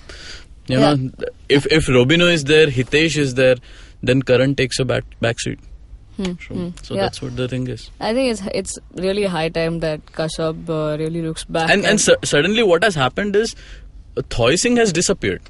you 0.68 0.78
Yeah. 0.78 0.94
know, 0.94 1.10
if 1.48 1.66
if 1.66 1.86
Robinho 1.86 2.32
is 2.32 2.44
there, 2.44 2.66
Hitesh 2.68 3.16
is 3.16 3.34
there, 3.34 3.56
then 4.02 4.22
Karan 4.22 4.54
takes 4.54 4.78
a 4.78 4.84
back 4.84 5.04
back 5.20 5.40
seat. 5.40 5.58
So, 6.18 6.24
so 6.24 6.54
Hmm. 6.54 6.68
Yeah. 6.94 7.00
that's 7.02 7.22
what 7.22 7.36
the 7.36 7.48
thing 7.48 7.66
is. 7.68 7.90
I 8.00 8.12
think 8.14 8.30
it's 8.32 8.42
it's 8.62 8.78
really 9.06 9.24
high 9.24 9.48
time 9.48 9.80
that 9.80 10.04
Kashyap 10.18 10.68
uh, 10.68 10.96
really 10.98 11.22
looks 11.22 11.44
back. 11.44 11.70
And 11.70 11.84
and 11.92 12.00
su- 12.00 12.16
suddenly, 12.32 12.62
what 12.62 12.84
has 12.84 12.94
happened 12.94 13.34
is, 13.34 13.54
uh, 14.16 14.22
Thoy 14.36 14.54
Singh 14.56 14.76
has 14.84 14.92
disappeared. 15.00 15.40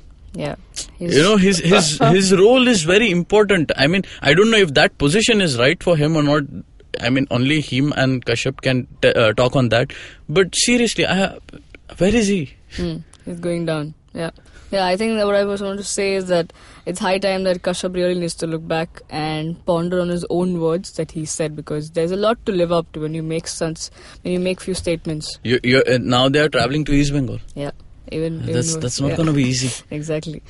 yeah, 0.41 0.55
you 0.99 1.23
know 1.25 1.33
his 1.41 1.59
his 1.71 1.89
his 2.13 2.29
role 2.41 2.69
is 2.73 2.83
very 2.91 3.09
important 3.15 3.73
i 3.83 3.89
mean 3.95 4.05
i 4.29 4.33
don't 4.39 4.53
know 4.55 4.61
if 4.67 4.71
that 4.79 4.95
position 5.03 5.43
is 5.47 5.57
right 5.63 5.83
for 5.87 5.97
him 6.03 6.15
or 6.21 6.23
not 6.29 6.47
i 7.09 7.11
mean 7.17 7.27
only 7.39 7.59
him 7.67 7.91
and 8.05 8.25
kashyap 8.31 8.63
can 8.69 8.81
t- 9.03 9.11
uh, 9.25 9.27
talk 9.43 9.59
on 9.63 9.69
that 9.75 9.93
but 10.39 10.57
seriously 10.63 11.07
I, 11.17 11.19
where 12.05 12.17
is 12.23 12.31
he 12.35 12.39
Hmm, 12.79 12.95
he's 13.27 13.45
going 13.49 13.67
down. 13.73 13.93
Yeah, 14.23 14.31
yeah. 14.73 14.85
I 14.87 14.97
think 14.97 15.17
that 15.19 15.27
what 15.27 15.37
I 15.37 15.45
was 15.45 15.61
going 15.61 15.77
to 15.77 15.85
say 15.85 16.15
is 16.15 16.27
that 16.29 16.53
it's 16.87 16.99
high 16.99 17.19
time 17.19 17.45
that 17.45 17.63
Kashyap 17.63 17.95
really 17.95 18.19
needs 18.19 18.35
to 18.43 18.47
look 18.47 18.67
back 18.67 19.03
and 19.11 19.65
ponder 19.67 20.01
on 20.01 20.09
his 20.09 20.25
own 20.31 20.61
words 20.61 20.93
that 20.95 21.13
he 21.13 21.25
said 21.25 21.55
because 21.55 21.91
there's 21.93 22.11
a 22.11 22.17
lot 22.17 22.45
to 22.47 22.53
live 22.53 22.73
up 22.73 22.91
to 22.95 23.01
when 23.07 23.15
you 23.15 23.23
make 23.23 23.47
sense 23.47 23.91
when 24.23 24.33
you 24.33 24.41
make 24.41 24.61
few 24.61 24.75
statements. 24.75 25.39
you 25.45 25.61
you 25.63 25.83
uh, 25.95 25.99
now 26.01 26.29
they 26.29 26.41
are 26.41 26.49
traveling 26.59 26.85
to 26.91 26.93
east 26.93 27.13
bengal 27.13 27.39
Yeah, 27.55 27.71
even, 28.11 28.41
even 28.43 28.53
that's 28.55 28.77
that's 28.77 29.01
not 29.01 29.11
Yeah. 29.11 29.17
going 29.23 29.29
to 29.29 29.39
be 29.41 29.45
easy 29.45 29.71
exactly. 30.01 30.43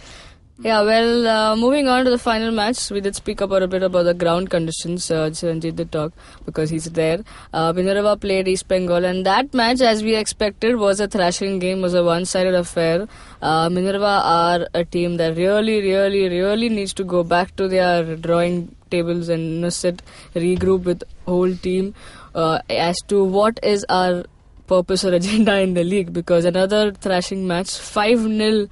Yeah, 0.60 0.82
well, 0.82 1.26
uh, 1.26 1.56
moving 1.56 1.88
on 1.88 2.04
to 2.04 2.10
the 2.10 2.18
final 2.18 2.52
match, 2.52 2.90
we 2.90 3.00
did 3.00 3.16
speak 3.16 3.40
about 3.40 3.62
a 3.62 3.66
bit 3.66 3.82
about 3.82 4.02
the 4.02 4.12
ground 4.12 4.50
conditions. 4.50 5.10
Uh, 5.10 5.30
Chiranjit 5.30 5.76
did 5.76 5.90
talk 5.90 6.12
because 6.44 6.68
he's 6.68 6.84
there. 6.84 7.24
Uh, 7.54 7.72
played 8.16 8.46
East 8.46 8.68
Bengal, 8.68 9.04
and 9.04 9.24
that 9.24 9.54
match, 9.54 9.80
as 9.80 10.02
we 10.02 10.14
expected, 10.14 10.76
was 10.76 11.00
a 11.00 11.08
thrashing 11.08 11.58
game, 11.58 11.80
was 11.80 11.94
a 11.94 12.04
one-sided 12.04 12.54
affair. 12.54 13.08
Uh, 13.40 13.70
Minerva 13.70 14.20
are 14.24 14.68
a 14.74 14.84
team 14.84 15.16
that 15.16 15.36
really, 15.36 15.80
really, 15.80 16.28
really 16.28 16.68
needs 16.68 16.92
to 16.94 17.02
go 17.02 17.24
back 17.24 17.56
to 17.56 17.66
their 17.66 18.14
drawing 18.16 18.76
tables 18.90 19.30
and 19.30 19.54
you 19.54 19.60
know, 19.60 19.70
sit, 19.70 20.02
regroup 20.34 20.84
with 20.84 21.02
whole 21.26 21.56
team 21.56 21.94
uh, 22.34 22.58
as 22.68 22.96
to 23.08 23.24
what 23.24 23.58
is 23.62 23.84
our 23.88 24.24
purpose 24.66 25.04
or 25.04 25.14
agenda 25.20 25.58
in 25.60 25.74
the 25.74 25.82
league 25.82 26.12
because 26.12 26.44
another 26.44 26.92
thrashing 26.92 27.46
match 27.46 27.70
5 27.76 28.20
0 28.20 28.68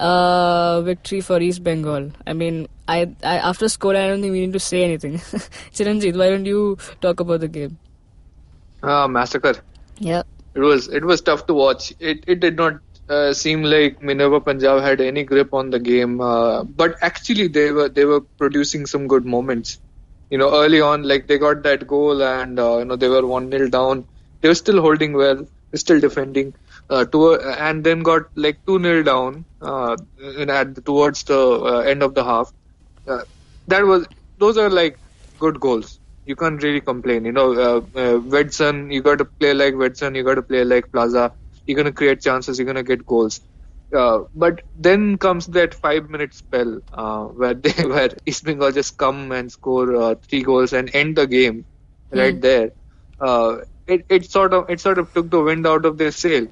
uh, 0.00 0.80
victory 0.80 1.20
for 1.20 1.40
East 1.40 1.62
Bengal. 1.62 2.10
I 2.26 2.32
mean, 2.32 2.68
I, 2.88 3.14
I 3.22 3.36
after 3.38 3.68
score, 3.68 3.94
I 3.94 4.08
don't 4.08 4.20
think 4.22 4.32
we 4.32 4.40
need 4.40 4.54
to 4.54 4.60
say 4.60 4.82
anything. 4.82 5.14
Chiranjit, 5.78 6.16
why 6.16 6.30
don't 6.30 6.46
you 6.46 6.78
talk 7.00 7.20
about 7.20 7.40
the 7.40 7.48
game? 7.48 7.78
Ah, 8.82 9.06
massacre. 9.06 9.56
Yeah. 9.98 10.22
It 10.54 10.60
was 10.60 10.88
it 10.88 11.04
was 11.04 11.20
tough 11.20 11.46
to 11.46 11.54
watch. 11.54 11.92
It 12.00 12.24
it 12.26 12.40
did 12.40 12.56
not 12.56 12.80
uh, 13.08 13.32
seem 13.32 13.62
like 13.62 14.02
Minerva 14.02 14.40
Punjab 14.40 14.82
had 14.82 15.00
any 15.00 15.22
grip 15.24 15.52
on 15.52 15.70
the 15.70 15.78
game, 15.78 16.20
uh, 16.20 16.64
but 16.64 16.96
actually 17.02 17.48
they 17.48 17.70
were 17.70 17.88
they 17.88 18.04
were 18.04 18.20
producing 18.20 18.86
some 18.86 19.06
good 19.06 19.26
moments. 19.26 19.78
You 20.30 20.38
know, 20.38 20.50
early 20.62 20.80
on, 20.80 21.02
like 21.02 21.26
they 21.26 21.38
got 21.38 21.62
that 21.64 21.86
goal 21.86 22.22
and 22.22 22.58
uh, 22.58 22.78
you 22.78 22.84
know 22.84 22.96
they 22.96 23.08
were 23.08 23.26
one 23.26 23.50
0 23.50 23.68
down. 23.68 24.04
They 24.40 24.48
were 24.48 24.54
still 24.54 24.80
holding 24.80 25.12
well, 25.12 25.46
still 25.74 26.00
defending. 26.00 26.54
Uh, 26.90 27.04
to, 27.06 27.40
and 27.40 27.84
then 27.84 28.02
got 28.02 28.22
like 28.36 28.58
two 28.66 28.78
nil 28.80 29.04
down 29.04 29.46
uh, 29.62 29.96
in, 30.38 30.50
at 30.50 30.84
towards 30.84 31.24
the 31.24 31.38
uh, 31.38 31.80
end 31.80 32.02
of 32.02 32.14
the 32.14 32.24
half. 32.24 32.52
Uh, 33.06 33.22
that 33.68 33.84
was 33.84 34.06
those 34.38 34.58
are 34.58 34.70
like 34.70 34.98
good 35.38 35.60
goals. 35.60 36.00
You 36.26 36.36
can't 36.36 36.62
really 36.62 36.80
complain. 36.82 37.24
You 37.26 37.32
know, 37.32 37.52
uh, 37.52 37.78
uh, 37.98 38.18
Wedson, 38.20 38.92
you 38.92 39.02
got 39.02 39.18
to 39.18 39.26
play 39.26 39.54
like 39.54 39.74
Wedson, 39.74 40.16
you 40.16 40.24
got 40.24 40.34
to 40.36 40.42
play 40.42 40.64
like 40.64 40.90
Plaza. 40.92 41.32
You're 41.66 41.76
gonna 41.76 41.92
create 41.92 42.20
chances. 42.22 42.58
You're 42.58 42.66
gonna 42.66 42.82
get 42.84 43.06
goals. 43.06 43.40
Uh, 43.94 44.20
but 44.34 44.62
then 44.74 45.18
comes 45.18 45.46
that 45.48 45.74
five 45.74 46.10
minute 46.10 46.34
spell 46.34 46.80
uh, 46.92 47.24
where 47.40 47.54
they 47.54 47.72
where 47.84 48.10
East 48.26 48.44
Bengal 48.44 48.72
just 48.72 48.96
come 48.98 49.32
and 49.32 49.50
score 49.52 49.94
uh, 49.96 50.14
three 50.28 50.42
goals 50.42 50.72
and 50.72 50.90
end 50.94 51.16
the 51.16 51.26
game 51.26 51.66
right 52.10 52.40
there. 52.40 52.72
Uh, 53.20 53.58
it 53.86 54.06
it 54.08 54.30
sort 54.30 54.54
of 54.54 54.70
it 54.70 54.80
sort 54.80 54.98
of 54.98 55.12
took 55.12 55.30
the 55.30 55.40
wind 55.42 55.66
out 55.66 55.84
of 55.84 55.98
their 55.98 56.12
sail. 56.12 56.46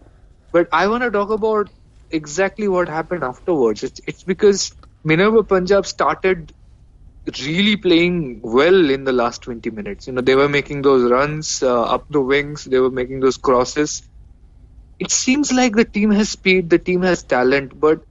But 0.53 0.69
I 0.73 0.89
want 0.89 1.03
to 1.05 1.11
talk 1.11 1.31
about 1.31 1.71
exactly 2.11 2.69
what 2.69 2.89
happened 2.89 3.25
afterwards. 3.25 3.83
It's, 3.83 4.01
it's 4.07 4.25
because 4.25 4.73
Minerva 5.05 5.43
Punjab 5.45 5.87
started 5.87 6.53
really 7.45 7.77
playing 7.77 8.41
well 8.43 8.91
in 8.91 9.05
the 9.05 9.13
last 9.13 9.43
20 9.43 9.71
minutes. 9.71 10.07
You 10.07 10.15
know, 10.15 10.23
they 10.23 10.35
were 10.35 10.49
making 10.49 10.83
those 10.83 11.11
runs 11.11 11.63
uh, 11.63 11.83
up 11.83 12.07
the 12.11 12.21
wings, 12.21 12.65
they 12.65 12.79
were 12.79 12.91
making 12.91 13.21
those 13.21 13.37
crosses. 13.37 14.03
It 14.99 15.11
seems 15.11 15.53
like 15.53 15.75
the 15.75 15.85
team 15.85 16.11
has 16.13 16.31
speed, 16.31 16.71
the 16.71 16.79
team 16.79 17.03
has 17.03 17.23
talent, 17.25 17.79
but 17.79 18.03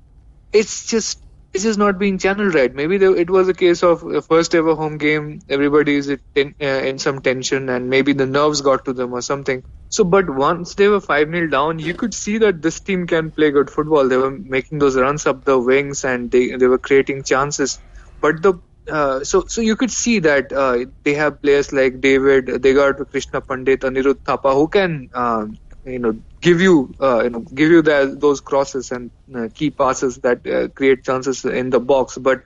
it's 0.54 0.88
just 0.88 1.22
it's 1.54 1.64
just 1.64 1.80
not 1.80 1.98
being 1.98 2.18
channeled 2.18 2.54
right. 2.54 2.74
Maybe 2.74 2.98
there, 2.98 3.16
it 3.16 3.30
was 3.30 3.48
a 3.48 3.54
case 3.54 3.84
of 3.84 4.04
a 4.04 4.22
first 4.22 4.54
ever 4.56 4.76
home 4.76 4.98
game. 4.98 5.40
Everybody 5.50 5.96
is 5.96 6.10
in, 6.10 6.56
uh, 6.62 6.66
in 6.66 7.00
some 7.00 7.22
tension, 7.22 7.70
and 7.70 7.90
maybe 7.90 8.14
the 8.14 8.26
nerves 8.26 8.62
got 8.62 8.86
to 8.86 8.94
them 8.94 9.14
or 9.14 9.22
something. 9.22 9.64
So, 9.90 10.04
but 10.04 10.30
once 10.30 10.76
they 10.76 10.88
were 10.88 11.00
5 11.02 11.30
0 11.32 11.48
down, 11.48 11.80
you 11.80 11.94
could 11.94 12.14
see 12.14 12.38
that 12.40 12.62
this 12.62 12.80
team 12.82 13.08
can 13.08 13.32
play 13.32 13.52
good 13.52 13.70
football. 13.70 14.08
They 14.08 14.18
were 14.18 14.32
making 14.32 14.80
those 14.80 14.98
runs 14.98 15.26
up 15.26 15.46
the 15.46 15.58
wings 15.58 16.04
and 16.04 16.30
they, 16.30 16.56
they 16.56 16.68
were 16.68 16.78
creating 16.78 17.24
chances. 17.24 17.80
But 18.22 18.42
the 18.42 18.62
uh, 18.90 19.24
so 19.24 19.46
so 19.48 19.62
you 19.62 19.76
could 19.76 19.92
see 19.92 20.20
that 20.20 20.52
uh, 20.52 20.86
they 21.04 21.14
have 21.16 21.42
players 21.42 21.74
like 21.74 22.00
David, 22.02 22.62
they 22.64 22.74
got 22.74 22.96
Krishna 23.10 23.42
Pandit, 23.42 23.82
Anirudh 23.82 24.24
Thapa, 24.24 24.54
who 24.54 24.68
can 24.68 25.10
uh, 25.14 25.46
you 25.86 26.00
know 26.00 26.22
give 26.42 26.62
you 26.62 26.94
uh, 27.02 27.24
you 27.24 27.30
know 27.30 27.40
give 27.42 27.70
you 27.72 27.82
those 27.82 28.42
crosses 28.42 28.92
and 28.92 29.12
uh, 29.36 29.48
key 29.54 29.70
passes 29.72 30.18
that 30.20 30.46
uh, 30.48 30.68
create 30.70 31.04
chances 31.04 31.46
in 31.46 31.70
the 31.70 31.80
box. 31.80 32.18
But 32.18 32.44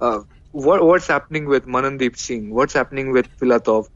uh, 0.00 0.20
what 0.52 0.84
what's 0.84 1.06
happening 1.06 1.46
with 1.46 1.66
Manandeep 1.66 2.16
Singh? 2.16 2.50
What's 2.54 2.72
happening 2.74 3.12
with 3.12 3.28
Filatov? 3.38 3.88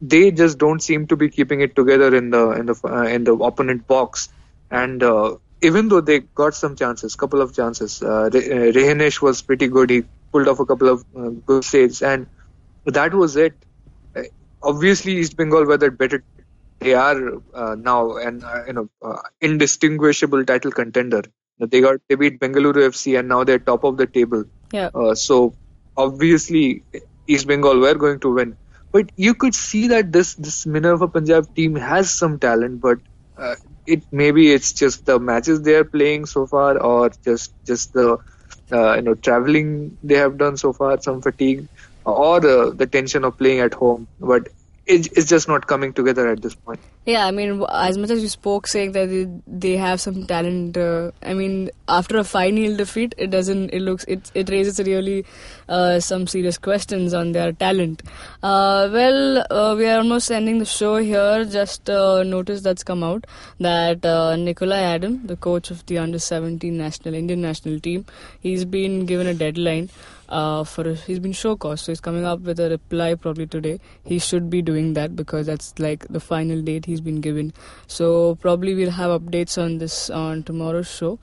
They 0.00 0.30
just 0.30 0.58
don't 0.58 0.80
seem 0.82 1.06
to 1.08 1.16
be 1.16 1.30
keeping 1.30 1.60
it 1.60 1.74
together 1.74 2.14
in 2.14 2.30
the 2.30 2.50
in 2.52 2.66
the 2.66 2.76
uh, 2.84 3.02
in 3.04 3.24
the 3.24 3.34
opponent 3.34 3.86
box. 3.86 4.28
And 4.70 5.02
uh, 5.02 5.36
even 5.62 5.88
though 5.88 6.00
they 6.00 6.20
got 6.20 6.54
some 6.54 6.76
chances, 6.76 7.14
couple 7.16 7.40
of 7.40 7.54
chances, 7.54 8.02
uh, 8.02 8.30
Re- 8.32 9.10
was 9.22 9.42
pretty 9.42 9.68
good. 9.68 9.90
He 9.90 10.02
pulled 10.32 10.48
off 10.48 10.60
a 10.60 10.66
couple 10.66 10.88
of 10.88 11.04
good 11.46 11.64
saves, 11.64 12.02
and 12.02 12.26
that 12.86 13.14
was 13.14 13.36
it. 13.36 13.54
obviously 14.62 15.16
East 15.18 15.36
Bengal 15.36 15.64
were 15.64 15.78
the 15.78 15.90
better. 15.90 16.22
They 16.80 16.94
are 16.94 17.40
uh, 17.54 17.74
now 17.78 18.16
an 18.16 18.44
uh, 18.44 18.64
you 18.66 18.72
know 18.74 18.88
uh, 19.02 19.18
indistinguishable 19.40 20.44
title 20.44 20.70
contender. 20.70 21.22
They 21.58 21.80
got 21.80 22.00
they 22.08 22.16
beat 22.16 22.38
Bengaluru 22.38 22.88
FC 22.88 23.18
and 23.18 23.28
now 23.28 23.44
they're 23.44 23.58
top 23.58 23.84
of 23.84 23.96
the 23.96 24.06
table. 24.06 24.44
Yeah. 24.72 24.90
Uh, 24.94 25.14
so 25.14 25.54
obviously 25.96 26.82
East 27.26 27.46
Bengal 27.46 27.78
were 27.78 27.94
going 27.94 28.20
to 28.20 28.34
win. 28.34 28.56
But 28.92 29.10
you 29.16 29.34
could 29.34 29.54
see 29.54 29.88
that 29.88 30.12
this 30.12 30.34
this 30.34 30.66
Minerva 30.66 31.08
Punjab 31.08 31.54
team 31.54 31.74
has 31.74 32.12
some 32.12 32.38
talent, 32.38 32.80
but 32.80 32.98
uh, 33.36 33.54
it 33.86 34.02
maybe 34.10 34.52
it's 34.52 34.72
just 34.72 35.04
the 35.06 35.18
matches 35.18 35.62
they 35.62 35.74
are 35.74 35.84
playing 35.84 36.26
so 36.26 36.46
far, 36.46 36.78
or 36.78 37.10
just 37.24 37.52
just 37.64 37.92
the 37.92 38.18
uh, 38.72 38.94
you 38.94 39.02
know 39.02 39.14
traveling 39.14 39.98
they 40.02 40.16
have 40.16 40.38
done 40.38 40.56
so 40.56 40.72
far, 40.72 41.00
some 41.00 41.20
fatigue, 41.20 41.66
or 42.04 42.40
the 42.40 42.72
the 42.74 42.86
tension 42.86 43.24
of 43.24 43.36
playing 43.36 43.60
at 43.60 43.74
home. 43.74 44.06
But 44.20 44.48
it, 44.86 45.08
it's 45.16 45.28
just 45.28 45.48
not 45.48 45.66
coming 45.66 45.92
together 45.92 46.28
at 46.28 46.42
this 46.42 46.54
point. 46.54 46.80
Yeah, 47.06 47.24
I 47.24 47.30
mean, 47.30 47.64
as 47.72 47.96
much 47.96 48.10
as 48.10 48.20
you 48.20 48.28
spoke 48.28 48.66
saying 48.66 48.90
that 48.92 49.08
they, 49.08 49.28
they 49.46 49.76
have 49.76 50.00
some 50.00 50.26
talent, 50.26 50.76
uh, 50.76 51.12
I 51.22 51.34
mean, 51.34 51.70
after 51.86 52.18
a 52.18 52.24
5 52.24 52.52
0 52.52 52.76
defeat, 52.76 53.14
it 53.16 53.30
doesn't, 53.30 53.70
it 53.70 53.80
looks, 53.80 54.02
it, 54.08 54.32
it 54.34 54.50
raises 54.50 54.80
really 54.80 55.24
uh, 55.68 56.00
some 56.00 56.26
serious 56.26 56.58
questions 56.58 57.14
on 57.14 57.30
their 57.30 57.52
talent. 57.52 58.02
Uh, 58.42 58.88
well, 58.92 59.38
uh, 59.52 59.76
we 59.76 59.86
are 59.86 59.98
almost 59.98 60.32
ending 60.32 60.58
the 60.58 60.64
show 60.64 60.96
here. 60.96 61.44
Just 61.44 61.88
uh, 61.88 62.24
notice 62.24 62.62
that's 62.62 62.82
come 62.82 63.04
out 63.04 63.24
that 63.60 64.04
uh, 64.04 64.34
Nicolai 64.34 64.80
Adam, 64.80 65.24
the 65.28 65.36
coach 65.36 65.70
of 65.70 65.86
the 65.86 65.98
under 65.98 66.18
17 66.18 66.76
national, 66.76 67.14
Indian 67.14 67.40
national 67.40 67.78
team, 67.78 68.04
he's 68.40 68.64
been 68.64 69.06
given 69.06 69.28
a 69.28 69.34
deadline 69.34 69.90
uh, 70.28 70.64
for 70.64 70.88
a, 70.88 70.94
he's 70.94 71.18
been 71.18 71.32
show 71.32 71.56
cause, 71.56 71.82
so 71.82 71.92
he's 71.92 72.00
coming 72.00 72.24
up 72.24 72.40
with 72.40 72.58
a 72.60 72.70
reply 72.70 73.14
probably 73.14 73.46
today. 73.46 73.78
He 74.04 74.18
should 74.18 74.50
be 74.50 74.62
doing 74.62 74.94
that 74.94 75.14
because 75.14 75.46
that's 75.46 75.78
like 75.78 76.06
the 76.08 76.20
final 76.20 76.60
date 76.62 76.84
been 77.00 77.20
given. 77.20 77.52
So 77.86 78.36
probably 78.36 78.74
we'll 78.74 78.90
have 78.90 79.20
updates 79.20 79.60
on 79.62 79.78
this 79.78 80.10
on 80.10 80.42
tomorrow's 80.42 80.88
show. 80.88 81.18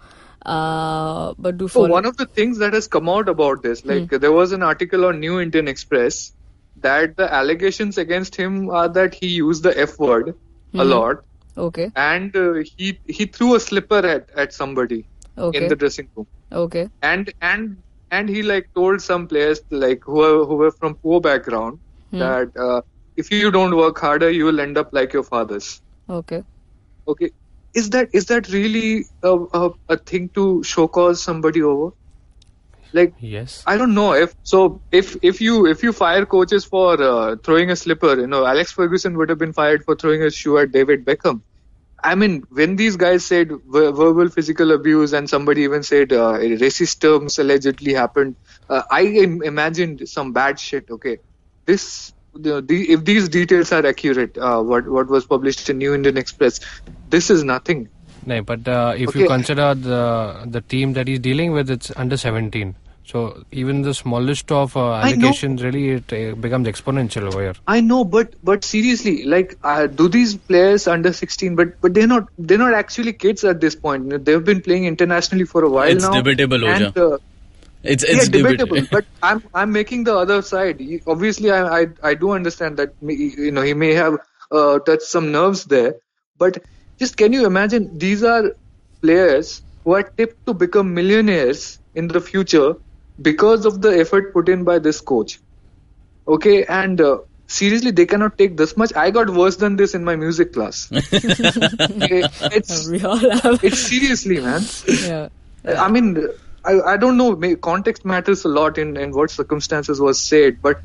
Uh, 0.45 1.33
but 1.39 1.57
do 1.57 1.67
So 1.67 1.81
follow. 1.81 1.89
one 1.89 2.05
of 2.05 2.17
the 2.17 2.25
things 2.25 2.57
that 2.57 2.73
has 2.73 2.88
come 2.88 3.07
out 3.07 3.29
about 3.29 3.63
this, 3.63 3.86
like 3.86 4.09
there 4.09 4.31
was 4.31 4.51
an 4.51 4.62
article 4.62 5.05
on 5.05 5.19
New 5.19 5.39
Indian 5.39 5.67
Express 5.67 6.33
that 6.81 7.15
the 7.15 7.33
allegations 7.33 7.97
against 7.97 8.36
him 8.36 8.69
are 8.69 8.89
that 8.89 9.13
he 9.13 9.27
used 9.27 9.63
the 9.63 9.79
F 9.79 9.97
word 9.99 10.36
a 10.73 10.83
lot. 10.83 11.23
Okay, 11.55 11.91
and 11.95 12.36
uh, 12.36 12.63
he 12.75 12.99
he 13.07 13.25
threw 13.25 13.55
a 13.55 13.59
slipper 13.59 14.05
at, 14.05 14.29
at 14.36 14.53
somebody 14.53 15.05
okay, 15.38 15.57
in 15.59 15.67
the 15.69 15.75
dressing 15.75 16.09
room. 16.15 16.27
Okay, 16.51 16.89
and 17.01 17.31
and 17.41 17.77
and 18.12 18.27
he 18.27 18.41
like 18.41 18.73
told 18.73 19.01
some 19.01 19.27
players 19.27 19.62
like 19.69 20.03
who 20.03 20.13
were, 20.13 20.45
who 20.45 20.55
were 20.55 20.71
from 20.71 20.95
poor 20.95 21.21
background 21.21 21.79
that 22.12 22.57
uh, 22.57 22.81
if 23.17 23.32
you 23.32 23.52
don't 23.52 23.76
work 23.76 23.99
harder 23.99 24.30
you 24.30 24.45
will 24.45 24.60
end 24.60 24.78
up 24.78 24.93
like 24.93 25.13
your 25.13 25.23
fathers 25.23 25.82
okay. 26.10 26.43
okay 27.08 27.30
is 27.73 27.89
that 27.89 28.08
is 28.13 28.26
that 28.28 28.49
really 28.49 29.06
a, 29.23 29.38
a, 29.54 29.69
a 29.89 29.97
thing 29.97 30.30
to 30.30 30.63
show 30.63 30.88
cause 30.88 31.21
somebody 31.21 31.62
over 31.62 31.91
like 32.93 33.13
Yes. 33.19 33.63
I 33.65 33.78
don't 33.78 33.95
know 33.95 34.13
if 34.13 34.36
so. 34.43 34.82
If 34.91 35.17
if 35.23 35.41
you 35.41 35.65
if 35.65 35.84
you 35.84 35.91
fire 35.91 36.26
coaches 36.26 36.63
for 36.63 37.02
uh, 37.02 37.36
throwing 37.43 37.71
a 37.71 37.76
slipper, 37.76 38.19
you 38.19 38.28
know 38.28 38.45
Alex 38.45 38.71
Ferguson 38.71 39.17
would 39.17 39.30
have 39.30 39.39
been 39.39 39.54
fired 39.54 39.84
for 39.84 39.95
throwing 39.95 40.21
a 40.21 40.30
shoe 40.30 40.58
at 40.60 40.71
David 40.71 41.04
Beckham. 41.04 41.41
I 42.04 42.15
mean, 42.15 42.43
when 42.52 42.76
these 42.76 42.97
guys 42.97 43.26
said 43.26 43.49
ver- 43.67 43.91
verbal 43.91 44.30
physical 44.30 44.73
abuse 44.73 45.13
and 45.13 45.30
somebody 45.30 45.62
even 45.62 45.84
said 45.84 46.12
uh, 46.12 46.34
racist 46.38 46.99
terms 46.99 47.39
allegedly 47.39 47.93
happened, 47.93 48.36
uh, 48.69 48.84
I 48.91 49.04
im- 49.04 49.41
imagined 49.41 50.08
some 50.08 50.34
bad 50.34 50.60
shit. 50.60 50.89
Okay, 50.91 51.17
this 51.65 52.13
the, 52.35 52.61
the, 52.61 52.91
if 52.91 53.05
these 53.05 53.29
details 53.29 53.71
are 53.71 53.85
accurate, 53.85 54.37
uh, 54.37 54.61
what 54.61 54.87
what 54.87 55.07
was 55.07 55.25
published 55.25 55.69
in 55.69 55.77
New 55.77 55.93
Indian 55.93 56.17
Express, 56.17 56.59
this 57.09 57.29
is 57.29 57.43
nothing. 57.43 57.89
No, 58.25 58.41
but 58.41 58.67
uh, 58.67 58.93
if 58.95 59.15
you 59.15 59.27
consider 59.27 59.73
the 59.75 60.45
the 60.45 60.61
team 60.61 60.93
that 60.93 61.07
he's 61.07 61.19
dealing 61.19 61.51
with, 61.51 61.69
it's 61.69 61.91
under 61.95 62.17
17. 62.17 62.75
So 63.05 63.43
even 63.51 63.81
the 63.81 63.93
smallest 63.93 64.49
of 64.51 64.77
uh, 64.77 64.93
allegations 64.93 65.61
really 65.61 65.89
it 65.89 66.13
uh, 66.13 66.35
becomes 66.35 66.67
exponential 66.67 67.23
over 67.23 67.41
here. 67.41 67.53
I 67.67 67.81
know, 67.81 68.05
but 68.05 68.33
but 68.43 68.63
seriously, 68.63 69.25
like, 69.25 69.57
uh, 69.63 69.87
do 69.87 70.07
these 70.07 70.35
players 70.37 70.87
under 70.87 71.11
16? 71.11 71.55
But 71.55 71.81
but 71.81 71.93
they're 71.93 72.07
not 72.07 72.29
they're 72.37 72.57
not 72.57 72.73
actually 72.73 73.13
kids 73.13 73.43
at 73.43 73.59
this 73.59 73.75
point. 73.75 74.23
They've 74.23 74.43
been 74.43 74.61
playing 74.61 74.85
internationally 74.85 75.43
for 75.43 75.63
a 75.63 75.69
while 75.69 75.89
It's 75.89 76.03
now. 76.03 76.13
debatable, 76.13 76.63
and, 76.65 76.93
Oja. 76.95 77.19
Uh, 77.85 77.89
It's 77.91 78.03
yeah, 78.07 78.23
debatable. 78.25 78.75
debatable. 78.75 78.87
but 78.91 79.05
I'm 79.21 79.43
I'm 79.53 79.71
making 79.71 80.03
the 80.05 80.15
other 80.15 80.41
side. 80.41 80.81
Obviously, 81.07 81.51
I 81.51 81.81
I, 81.81 81.87
I 82.03 82.13
do 82.13 82.31
understand 82.31 82.77
that 82.77 83.01
me- 83.01 83.33
you 83.37 83.51
know 83.51 83.61
he 83.61 83.73
may 83.73 83.93
have 83.93 84.17
uh, 84.51 84.79
touched 84.79 85.03
some 85.03 85.31
nerves 85.31 85.65
there, 85.65 85.95
but 86.37 86.63
just 86.99 87.17
can 87.17 87.33
you 87.33 87.45
imagine 87.45 87.97
these 87.97 88.23
are 88.23 88.51
players 89.01 89.61
who 89.83 89.93
are 89.93 90.03
tipped 90.03 90.45
to 90.45 90.53
become 90.53 90.93
millionaires 90.93 91.79
in 91.93 92.07
the 92.07 92.21
future 92.21 92.75
because 93.21 93.65
of 93.65 93.81
the 93.81 93.89
effort 93.99 94.33
put 94.33 94.47
in 94.49 94.63
by 94.63 94.79
this 94.79 95.01
coach. 95.01 95.39
Okay, 96.27 96.63
and 96.65 97.01
uh, 97.01 97.17
seriously, 97.47 97.91
they 97.91 98.05
cannot 98.05 98.37
take 98.37 98.55
this 98.55 98.77
much. 98.77 98.93
I 98.95 99.11
got 99.11 99.29
worse 99.29 99.57
than 99.57 99.75
this 99.75 99.93
in 99.93 100.03
my 100.05 100.15
music 100.15 100.53
class. 100.53 100.89
Okay, 100.91 102.23
it's 102.59 102.87
We 102.93 103.03
all 103.03 103.17
have. 103.17 103.59
it's 103.63 103.79
seriously, 103.79 104.39
man. 104.39 104.63
yeah. 104.87 105.27
I 105.65 105.89
mean, 105.89 106.27
I, 106.65 106.80
I 106.82 106.97
don't 106.97 107.17
know. 107.17 107.36
Context 107.58 108.06
matters 108.06 108.45
a 108.45 108.47
lot 108.47 108.78
in, 108.78 108.95
in 108.97 109.12
what 109.12 109.32
circumstances 109.32 109.99
was 109.99 110.19
said, 110.19 110.62
but 110.62 110.82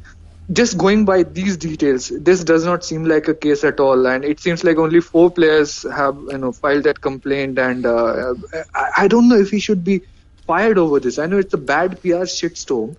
just 0.50 0.78
going 0.78 1.04
by 1.04 1.22
these 1.22 1.56
details, 1.56 2.08
this 2.08 2.42
does 2.42 2.64
not 2.64 2.84
seem 2.84 3.04
like 3.04 3.28
a 3.28 3.34
case 3.34 3.64
at 3.64 3.80
all. 3.80 4.06
And 4.06 4.24
it 4.24 4.40
seems 4.40 4.64
like 4.64 4.78
only 4.78 5.00
four 5.00 5.30
players 5.30 5.82
have 5.82 6.16
you 6.30 6.38
know 6.38 6.52
filed 6.52 6.84
that 6.84 7.00
complaint, 7.00 7.58
and 7.58 7.86
uh, 7.86 8.34
I, 8.74 8.90
I 8.98 9.08
don't 9.08 9.28
know 9.28 9.36
if 9.36 9.50
he 9.50 9.60
should 9.60 9.84
be 9.84 10.02
fired 10.46 10.78
over 10.78 11.00
this. 11.00 11.18
I 11.18 11.26
know 11.26 11.38
it's 11.38 11.54
a 11.54 11.58
bad 11.58 12.00
PR 12.00 12.24
shitstorm, 12.24 12.96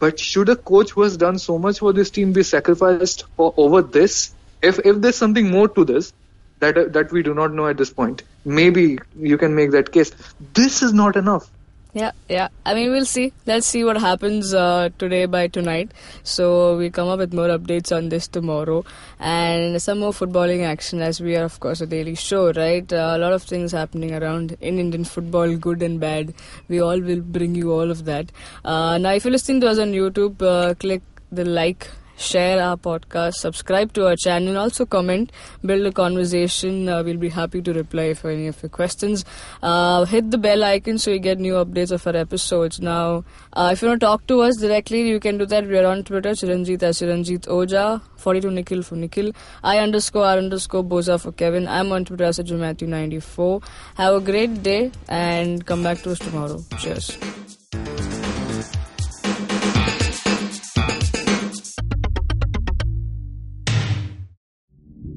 but 0.00 0.18
should 0.18 0.48
a 0.48 0.56
coach 0.56 0.90
who 0.90 1.02
has 1.02 1.16
done 1.16 1.38
so 1.38 1.58
much 1.58 1.78
for 1.78 1.92
this 1.92 2.10
team 2.10 2.32
be 2.32 2.42
sacrificed 2.42 3.24
for 3.36 3.54
over 3.56 3.82
this? 3.82 4.34
If 4.60 4.80
if 4.84 5.00
there's 5.00 5.16
something 5.16 5.50
more 5.50 5.68
to 5.68 5.84
this 5.84 6.12
that 6.58 6.76
uh, 6.76 6.84
that 6.88 7.12
we 7.12 7.22
do 7.22 7.32
not 7.32 7.52
know 7.52 7.68
at 7.68 7.76
this 7.78 7.92
point, 7.92 8.24
maybe 8.44 8.98
you 9.16 9.38
can 9.38 9.54
make 9.54 9.70
that 9.70 9.92
case. 9.92 10.10
This 10.52 10.82
is 10.82 10.92
not 10.92 11.16
enough. 11.16 11.48
Yeah, 11.94 12.12
yeah. 12.26 12.48
I 12.64 12.72
mean, 12.72 12.90
we'll 12.90 13.04
see. 13.04 13.34
Let's 13.44 13.66
see 13.66 13.84
what 13.84 13.98
happens 13.98 14.54
uh, 14.54 14.88
today 14.96 15.26
by 15.26 15.48
tonight. 15.48 15.92
So 16.22 16.78
we 16.78 16.88
come 16.88 17.08
up 17.08 17.18
with 17.18 17.34
more 17.34 17.48
updates 17.48 17.94
on 17.94 18.08
this 18.08 18.26
tomorrow 18.26 18.86
and 19.20 19.80
some 19.82 19.98
more 19.98 20.12
footballing 20.12 20.64
action 20.64 21.02
as 21.02 21.20
we 21.20 21.36
are, 21.36 21.44
of 21.44 21.60
course, 21.60 21.82
a 21.82 21.86
daily 21.86 22.14
show, 22.14 22.50
right? 22.52 22.90
Uh, 22.90 23.12
a 23.14 23.18
lot 23.18 23.34
of 23.34 23.42
things 23.42 23.72
happening 23.72 24.14
around 24.14 24.56
in 24.62 24.78
Indian 24.78 25.04
football, 25.04 25.54
good 25.54 25.82
and 25.82 26.00
bad. 26.00 26.32
We 26.68 26.80
all 26.80 26.98
will 26.98 27.20
bring 27.20 27.54
you 27.54 27.72
all 27.72 27.90
of 27.90 28.06
that. 28.06 28.32
Uh, 28.64 28.96
now, 28.96 29.12
if 29.12 29.26
you're 29.26 29.32
listening 29.32 29.60
to 29.60 29.68
us 29.68 29.78
on 29.78 29.92
YouTube, 29.92 30.40
uh, 30.40 30.72
click 30.72 31.02
the 31.30 31.44
like 31.44 31.90
share 32.22 32.62
our 32.62 32.76
podcast, 32.76 33.34
subscribe 33.34 33.92
to 33.94 34.06
our 34.06 34.16
channel, 34.16 34.58
also 34.58 34.86
comment, 34.86 35.32
build 35.64 35.86
a 35.86 35.92
conversation. 35.92 36.88
Uh, 36.88 37.02
we'll 37.02 37.16
be 37.16 37.28
happy 37.28 37.60
to 37.62 37.72
reply 37.72 38.14
for 38.14 38.30
any 38.30 38.46
of 38.46 38.62
your 38.62 38.70
questions. 38.70 39.24
Uh, 39.62 40.04
hit 40.04 40.30
the 40.30 40.38
bell 40.38 40.64
icon 40.64 40.98
so 40.98 41.10
you 41.10 41.18
get 41.18 41.38
new 41.38 41.54
updates 41.54 41.90
of 41.90 42.06
our 42.06 42.16
episodes. 42.16 42.80
Now, 42.80 43.24
uh, 43.52 43.70
if 43.72 43.82
you 43.82 43.88
want 43.88 44.00
to 44.00 44.06
talk 44.06 44.26
to 44.28 44.40
us 44.40 44.56
directly, 44.56 45.08
you 45.08 45.20
can 45.20 45.38
do 45.38 45.46
that. 45.46 45.66
We 45.66 45.78
are 45.78 45.86
on 45.86 46.04
Twitter, 46.04 46.30
Chiranjit 46.30 46.82
as 46.82 47.02
Oja, 47.02 48.00
42 48.16 48.50
Nikhil 48.50 48.82
for 48.82 48.96
Nikhil, 48.96 49.32
I 49.62 49.78
underscore 49.78 50.24
R 50.24 50.38
underscore 50.38 50.84
Boza 50.84 51.20
for 51.20 51.32
Kevin. 51.32 51.66
I'm 51.68 51.92
on 51.92 52.04
Twitter 52.04 52.24
as 52.24 52.38
Matthew94. 52.38 53.62
Have 53.96 54.14
a 54.14 54.20
great 54.20 54.62
day 54.62 54.92
and 55.08 55.64
come 55.66 55.82
back 55.82 55.98
to 56.02 56.12
us 56.12 56.18
tomorrow. 56.18 56.62
Cheers. 56.78 57.61